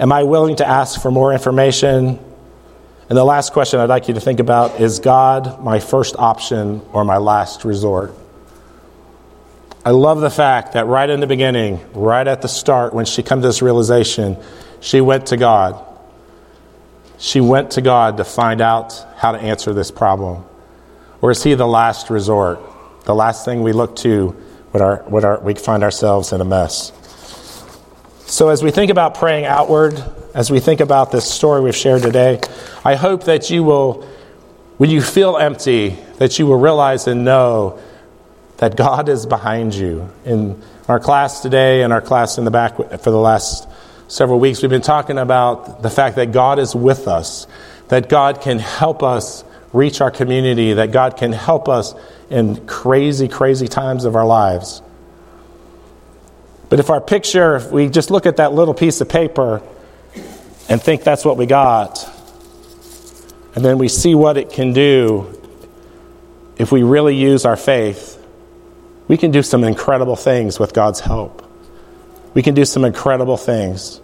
Am 0.00 0.10
I 0.10 0.22
willing 0.22 0.56
to 0.56 0.66
ask 0.66 1.00
for 1.00 1.10
more 1.10 1.32
information? 1.32 2.18
And 3.12 3.18
the 3.18 3.24
last 3.24 3.52
question 3.52 3.78
I'd 3.78 3.90
like 3.90 4.08
you 4.08 4.14
to 4.14 4.20
think 4.20 4.40
about 4.40 4.80
is 4.80 4.98
God 4.98 5.62
my 5.62 5.80
first 5.80 6.16
option 6.16 6.80
or 6.94 7.04
my 7.04 7.18
last 7.18 7.62
resort? 7.62 8.14
I 9.84 9.90
love 9.90 10.22
the 10.22 10.30
fact 10.30 10.72
that 10.72 10.86
right 10.86 11.10
in 11.10 11.20
the 11.20 11.26
beginning, 11.26 11.84
right 11.92 12.26
at 12.26 12.40
the 12.40 12.48
start, 12.48 12.94
when 12.94 13.04
she 13.04 13.22
came 13.22 13.42
to 13.42 13.46
this 13.46 13.60
realization, 13.60 14.38
she 14.80 15.02
went 15.02 15.26
to 15.26 15.36
God. 15.36 15.84
She 17.18 17.42
went 17.42 17.72
to 17.72 17.82
God 17.82 18.16
to 18.16 18.24
find 18.24 18.62
out 18.62 19.04
how 19.18 19.32
to 19.32 19.38
answer 19.38 19.74
this 19.74 19.90
problem. 19.90 20.46
Or 21.20 21.32
is 21.32 21.42
He 21.42 21.52
the 21.52 21.66
last 21.66 22.08
resort, 22.08 22.60
the 23.04 23.14
last 23.14 23.44
thing 23.44 23.62
we 23.62 23.74
look 23.74 23.94
to 23.96 24.28
when, 24.70 24.82
our, 24.82 25.02
when 25.02 25.22
our, 25.22 25.38
we 25.38 25.52
find 25.52 25.82
ourselves 25.82 26.32
in 26.32 26.40
a 26.40 26.46
mess? 26.46 26.92
So, 28.24 28.48
as 28.48 28.62
we 28.62 28.70
think 28.70 28.90
about 28.90 29.16
praying 29.16 29.44
outward, 29.44 30.02
as 30.34 30.50
we 30.50 30.60
think 30.60 30.80
about 30.80 31.12
this 31.12 31.30
story 31.30 31.60
we've 31.60 31.76
shared 31.76 32.02
today, 32.02 32.40
I 32.84 32.94
hope 32.94 33.24
that 33.24 33.50
you 33.50 33.64
will, 33.64 34.06
when 34.78 34.90
you 34.90 35.02
feel 35.02 35.36
empty, 35.36 35.90
that 36.16 36.38
you 36.38 36.46
will 36.46 36.58
realize 36.58 37.06
and 37.06 37.24
know 37.24 37.78
that 38.56 38.76
God 38.76 39.08
is 39.08 39.26
behind 39.26 39.74
you. 39.74 40.08
In 40.24 40.60
our 40.88 41.00
class 41.00 41.40
today 41.40 41.82
and 41.82 41.92
our 41.92 42.00
class 42.00 42.38
in 42.38 42.44
the 42.44 42.50
back 42.50 42.76
for 42.76 43.10
the 43.10 43.18
last 43.18 43.68
several 44.08 44.40
weeks, 44.40 44.62
we've 44.62 44.70
been 44.70 44.80
talking 44.80 45.18
about 45.18 45.82
the 45.82 45.90
fact 45.90 46.16
that 46.16 46.32
God 46.32 46.58
is 46.58 46.74
with 46.74 47.08
us, 47.08 47.46
that 47.88 48.08
God 48.08 48.40
can 48.40 48.58
help 48.58 49.02
us 49.02 49.44
reach 49.72 50.00
our 50.00 50.10
community, 50.10 50.74
that 50.74 50.92
God 50.92 51.16
can 51.16 51.32
help 51.32 51.68
us 51.68 51.94
in 52.30 52.66
crazy, 52.66 53.28
crazy 53.28 53.68
times 53.68 54.04
of 54.06 54.16
our 54.16 54.26
lives. 54.26 54.80
But 56.70 56.80
if 56.80 56.88
our 56.88 57.02
picture, 57.02 57.56
if 57.56 57.70
we 57.70 57.88
just 57.88 58.10
look 58.10 58.24
at 58.24 58.38
that 58.38 58.54
little 58.54 58.72
piece 58.72 59.02
of 59.02 59.08
paper 59.10 59.62
and 60.68 60.80
think 60.80 61.02
that's 61.02 61.24
what 61.24 61.36
we 61.36 61.46
got, 61.46 62.08
and 63.54 63.64
then 63.64 63.78
we 63.78 63.88
see 63.88 64.14
what 64.14 64.36
it 64.36 64.50
can 64.50 64.72
do 64.72 65.38
if 66.62 66.70
we 66.70 66.82
really 66.82 67.16
use 67.16 67.44
our 67.44 67.56
faith, 67.56 68.24
we 69.08 69.16
can 69.16 69.30
do 69.30 69.42
some 69.42 69.64
incredible 69.64 70.16
things 70.16 70.60
with 70.60 70.72
God's 70.72 71.00
help. 71.00 71.44
We 72.34 72.42
can 72.42 72.54
do 72.54 72.64
some 72.64 72.84
incredible 72.84 73.36
things. 73.36 74.00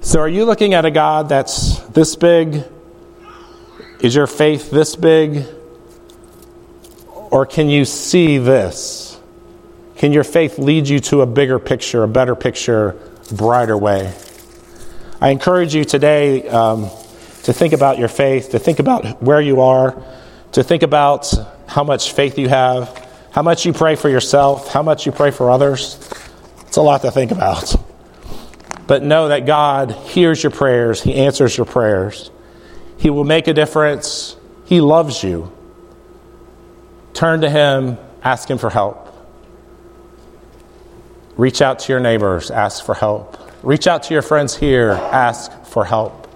So, 0.00 0.20
are 0.20 0.28
you 0.28 0.44
looking 0.44 0.74
at 0.74 0.84
a 0.84 0.90
God 0.90 1.28
that's 1.28 1.78
this 1.88 2.14
big? 2.16 2.62
Is 4.00 4.14
your 4.14 4.26
faith 4.26 4.70
this 4.70 4.96
big? 4.96 5.46
Or 7.06 7.46
can 7.46 7.70
you 7.70 7.84
see 7.84 8.38
this? 8.38 9.18
Can 9.96 10.12
your 10.12 10.24
faith 10.24 10.58
lead 10.58 10.88
you 10.88 11.00
to 11.00 11.22
a 11.22 11.26
bigger 11.26 11.58
picture, 11.58 12.02
a 12.02 12.08
better 12.08 12.34
picture, 12.34 12.98
brighter 13.30 13.78
way? 13.78 14.12
I 15.22 15.30
encourage 15.30 15.72
you 15.72 15.84
today 15.84 16.48
um, 16.48 16.90
to 17.44 17.52
think 17.52 17.74
about 17.74 17.96
your 17.96 18.08
faith, 18.08 18.50
to 18.50 18.58
think 18.58 18.80
about 18.80 19.22
where 19.22 19.40
you 19.40 19.60
are, 19.60 20.02
to 20.50 20.64
think 20.64 20.82
about 20.82 21.32
how 21.68 21.84
much 21.84 22.10
faith 22.10 22.40
you 22.40 22.48
have, 22.48 23.08
how 23.30 23.42
much 23.42 23.64
you 23.64 23.72
pray 23.72 23.94
for 23.94 24.08
yourself, 24.08 24.72
how 24.72 24.82
much 24.82 25.06
you 25.06 25.12
pray 25.12 25.30
for 25.30 25.48
others. 25.48 26.10
It's 26.62 26.76
a 26.76 26.82
lot 26.82 27.02
to 27.02 27.12
think 27.12 27.30
about. 27.30 27.72
But 28.88 29.04
know 29.04 29.28
that 29.28 29.46
God 29.46 29.92
hears 29.92 30.42
your 30.42 30.50
prayers, 30.50 31.00
He 31.00 31.14
answers 31.14 31.56
your 31.56 31.66
prayers. 31.66 32.32
He 32.98 33.08
will 33.08 33.22
make 33.22 33.46
a 33.46 33.54
difference. 33.54 34.34
He 34.64 34.80
loves 34.80 35.22
you. 35.22 35.52
Turn 37.14 37.42
to 37.42 37.48
Him, 37.48 37.96
ask 38.24 38.50
Him 38.50 38.58
for 38.58 38.70
help. 38.70 39.11
Reach 41.36 41.62
out 41.62 41.78
to 41.80 41.92
your 41.92 42.00
neighbors, 42.00 42.50
ask 42.50 42.84
for 42.84 42.94
help. 42.94 43.38
Reach 43.62 43.86
out 43.86 44.02
to 44.04 44.14
your 44.14 44.22
friends 44.22 44.56
here, 44.56 44.90
ask 44.90 45.50
for 45.64 45.84
help. 45.84 46.28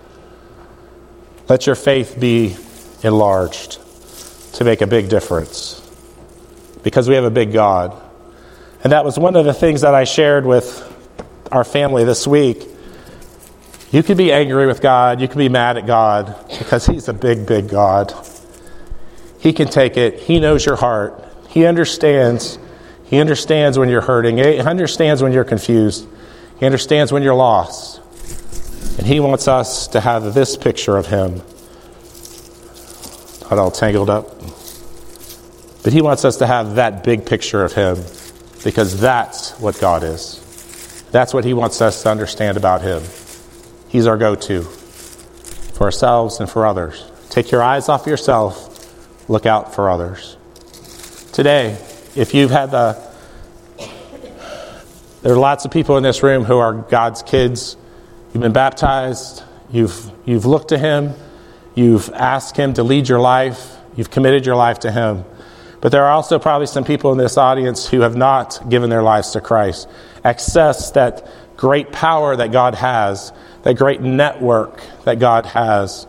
Let 1.48 1.66
your 1.66 1.76
faith 1.76 2.16
be 2.18 2.56
enlarged 3.02 3.78
to 4.54 4.64
make 4.64 4.80
a 4.80 4.86
big 4.86 5.08
difference 5.08 5.82
because 6.82 7.08
we 7.08 7.14
have 7.14 7.24
a 7.24 7.30
big 7.30 7.52
God. 7.52 8.00
And 8.82 8.92
that 8.92 9.04
was 9.04 9.18
one 9.18 9.36
of 9.36 9.44
the 9.44 9.52
things 9.52 9.82
that 9.82 9.94
I 9.94 10.04
shared 10.04 10.46
with 10.46 10.82
our 11.52 11.64
family 11.64 12.04
this 12.04 12.26
week. 12.26 12.66
You 13.90 14.02
can 14.02 14.16
be 14.16 14.32
angry 14.32 14.66
with 14.66 14.80
God, 14.80 15.20
you 15.20 15.28
can 15.28 15.38
be 15.38 15.48
mad 15.48 15.76
at 15.76 15.86
God 15.86 16.34
because 16.58 16.86
He's 16.86 17.08
a 17.08 17.12
big, 17.12 17.46
big 17.46 17.68
God. 17.68 18.14
He 19.40 19.52
can 19.52 19.68
take 19.68 19.96
it, 19.96 20.20
He 20.20 20.40
knows 20.40 20.64
your 20.64 20.76
heart, 20.76 21.22
He 21.48 21.66
understands 21.66 22.58
he 23.06 23.20
understands 23.20 23.78
when 23.78 23.88
you're 23.88 24.00
hurting. 24.00 24.38
He 24.38 24.58
understands 24.58 25.22
when 25.22 25.32
you're 25.32 25.44
confused. 25.44 26.06
He 26.58 26.66
understands 26.66 27.12
when 27.12 27.22
you're 27.22 27.34
lost. 27.34 28.00
And 28.98 29.06
He 29.06 29.20
wants 29.20 29.46
us 29.46 29.88
to 29.88 30.00
have 30.00 30.34
this 30.34 30.56
picture 30.56 30.96
of 30.96 31.06
Him. 31.06 31.42
Not 33.42 33.58
all 33.58 33.70
tangled 33.70 34.10
up. 34.10 34.40
But 35.84 35.92
He 35.92 36.02
wants 36.02 36.24
us 36.24 36.38
to 36.38 36.46
have 36.46 36.76
that 36.76 37.04
big 37.04 37.26
picture 37.26 37.62
of 37.62 37.72
Him 37.72 37.98
because 38.64 39.00
that's 39.00 39.52
what 39.60 39.78
God 39.80 40.02
is. 40.02 40.42
That's 41.12 41.32
what 41.32 41.44
He 41.44 41.54
wants 41.54 41.80
us 41.80 42.02
to 42.02 42.10
understand 42.10 42.56
about 42.56 42.82
Him. 42.82 43.02
He's 43.88 44.08
our 44.08 44.16
go 44.16 44.34
to 44.34 44.62
for 44.62 45.84
ourselves 45.84 46.40
and 46.40 46.50
for 46.50 46.66
others. 46.66 47.08
Take 47.30 47.52
your 47.52 47.62
eyes 47.62 47.88
off 47.88 48.06
yourself, 48.06 49.28
look 49.28 49.46
out 49.46 49.74
for 49.74 49.90
others. 49.90 50.36
Today, 51.32 51.78
if 52.16 52.34
you've 52.34 52.50
had 52.50 52.70
the 52.70 53.00
there 55.22 55.34
are 55.34 55.38
lots 55.38 55.64
of 55.64 55.72
people 55.72 55.96
in 55.96 56.04
this 56.04 56.22
room 56.22 56.44
who 56.44 56.58
are 56.58 56.72
God's 56.72 57.20
kids. 57.24 57.76
You've 58.32 58.44
been 58.44 58.52
baptized, 58.52 59.42
you've, 59.72 60.08
you've 60.24 60.46
looked 60.46 60.68
to 60.68 60.78
Him, 60.78 61.14
you've 61.74 62.10
asked 62.10 62.56
Him 62.56 62.74
to 62.74 62.84
lead 62.84 63.08
your 63.08 63.18
life, 63.18 63.74
you've 63.96 64.08
committed 64.08 64.46
your 64.46 64.54
life 64.54 64.78
to 64.80 64.92
Him. 64.92 65.24
But 65.80 65.90
there 65.90 66.04
are 66.04 66.12
also 66.12 66.38
probably 66.38 66.68
some 66.68 66.84
people 66.84 67.10
in 67.10 67.18
this 67.18 67.36
audience 67.36 67.88
who 67.88 68.02
have 68.02 68.14
not 68.14 68.70
given 68.70 68.88
their 68.88 69.02
lives 69.02 69.32
to 69.32 69.40
Christ. 69.40 69.88
Access 70.22 70.92
that 70.92 71.26
great 71.56 71.90
power 71.90 72.36
that 72.36 72.52
God 72.52 72.76
has, 72.76 73.32
that 73.64 73.74
great 73.74 74.00
network 74.00 74.80
that 75.04 75.18
God 75.18 75.46
has. 75.46 76.06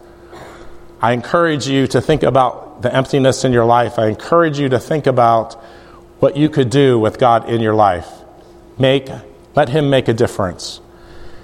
I 1.02 1.13
encourage 1.13 1.67
you 1.67 1.88
to 1.88 2.02
think 2.02 2.22
about 2.22 2.84
the 2.84 2.93
emptiness 2.93 3.43
in 3.46 3.52
your 3.52 3.65
life. 3.65 3.98
I 3.98 4.10
encourage 4.10 4.60
you 4.60 4.70
to 4.70 4.80
think 4.80 5.08
about 5.08 5.60
what 6.20 6.36
you 6.36 6.50
could 6.50 6.70
do 6.70 7.00
with 7.00 7.20
God 7.20 7.50
in 7.50 7.62
your 7.62 7.76
life 7.76 8.08
make, 8.78 9.10
let 9.56 9.70
Him 9.70 9.90
make 9.90 10.08
a 10.08 10.14
difference. 10.14 10.82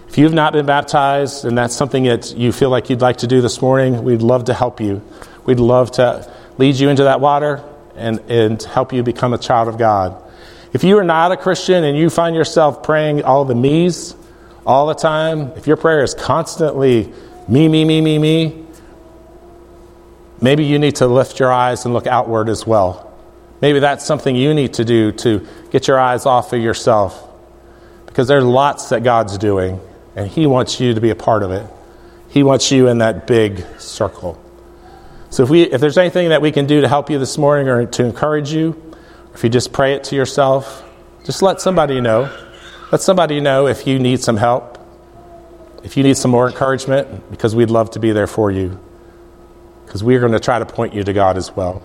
If 0.07 0.17
you've 0.17 0.33
not 0.33 0.53
been 0.53 0.65
baptized 0.65 1.45
and 1.45 1.57
that's 1.57 1.75
something 1.75 2.03
that 2.03 2.35
you 2.37 2.51
feel 2.51 2.69
like 2.69 2.89
you'd 2.89 3.01
like 3.01 3.17
to 3.17 3.27
do 3.27 3.41
this 3.41 3.61
morning, 3.61 4.03
we'd 4.03 4.21
love 4.21 4.45
to 4.45 4.53
help 4.53 4.79
you. 4.79 5.01
We'd 5.45 5.59
love 5.59 5.91
to 5.93 6.31
lead 6.57 6.75
you 6.75 6.89
into 6.89 7.05
that 7.05 7.19
water 7.19 7.63
and, 7.95 8.19
and 8.29 8.61
help 8.61 8.93
you 8.93 9.03
become 9.03 9.33
a 9.33 9.37
child 9.37 9.67
of 9.67 9.77
God. 9.77 10.21
If 10.71 10.83
you 10.83 10.97
are 10.97 11.03
not 11.03 11.31
a 11.31 11.37
Christian 11.37 11.83
and 11.83 11.97
you 11.97 12.09
find 12.09 12.35
yourself 12.35 12.83
praying 12.83 13.23
all 13.23 13.45
the 13.45 13.55
me's 13.55 14.15
all 14.65 14.87
the 14.87 14.95
time, 14.95 15.51
if 15.55 15.67
your 15.67 15.77
prayer 15.77 16.03
is 16.03 16.13
constantly 16.13 17.11
me, 17.47 17.67
me, 17.67 17.85
me, 17.85 18.01
me, 18.01 18.17
me, 18.17 18.65
maybe 20.41 20.65
you 20.65 20.79
need 20.79 20.95
to 20.97 21.07
lift 21.07 21.39
your 21.39 21.51
eyes 21.51 21.85
and 21.85 21.93
look 21.93 22.07
outward 22.07 22.49
as 22.49 22.65
well. 22.65 23.12
Maybe 23.63 23.79
that's 23.79 24.05
something 24.05 24.35
you 24.35 24.53
need 24.53 24.73
to 24.73 24.83
do 24.83 25.13
to 25.13 25.47
get 25.71 25.87
your 25.87 25.97
eyes 25.97 26.25
off 26.25 26.51
of 26.51 26.61
yourself. 26.61 27.17
Because 28.05 28.27
there's 28.27 28.43
lots 28.43 28.89
that 28.89 29.03
God's 29.03 29.37
doing, 29.37 29.79
and 30.17 30.29
He 30.29 30.45
wants 30.47 30.81
you 30.81 30.93
to 30.93 30.99
be 30.99 31.11
a 31.11 31.15
part 31.15 31.43
of 31.43 31.51
it. 31.51 31.65
He 32.27 32.43
wants 32.43 32.73
you 32.73 32.89
in 32.89 32.97
that 32.97 33.25
big 33.25 33.63
circle. 33.79 34.37
So 35.29 35.43
if, 35.43 35.49
we, 35.49 35.61
if 35.61 35.79
there's 35.79 35.97
anything 35.97 36.27
that 36.27 36.41
we 36.41 36.51
can 36.51 36.67
do 36.67 36.81
to 36.81 36.89
help 36.89 37.09
you 37.09 37.17
this 37.19 37.37
morning 37.37 37.69
or 37.69 37.85
to 37.85 38.03
encourage 38.03 38.51
you, 38.51 38.75
if 39.33 39.45
you 39.45 39.49
just 39.49 39.71
pray 39.71 39.93
it 39.93 40.03
to 40.05 40.15
yourself, 40.17 40.83
just 41.23 41.41
let 41.41 41.61
somebody 41.61 42.01
know. 42.01 42.29
Let 42.91 42.99
somebody 42.99 43.39
know 43.39 43.67
if 43.67 43.87
you 43.87 43.97
need 43.97 44.19
some 44.19 44.35
help, 44.35 44.77
if 45.85 45.95
you 45.95 46.03
need 46.03 46.17
some 46.17 46.31
more 46.31 46.49
encouragement, 46.49 47.31
because 47.31 47.55
we'd 47.55 47.71
love 47.71 47.91
to 47.91 48.01
be 48.01 48.11
there 48.11 48.27
for 48.27 48.51
you. 48.51 48.77
Because 49.85 50.03
we're 50.03 50.19
going 50.19 50.33
to 50.33 50.41
try 50.41 50.59
to 50.59 50.65
point 50.65 50.93
you 50.93 51.05
to 51.05 51.13
God 51.13 51.37
as 51.37 51.55
well. 51.55 51.81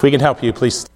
If 0.00 0.04
we 0.04 0.10
can 0.10 0.20
help 0.20 0.42
you, 0.42 0.50
please. 0.54 0.86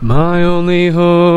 My 0.00 0.42
only 0.42 0.88
hope. 0.88 1.18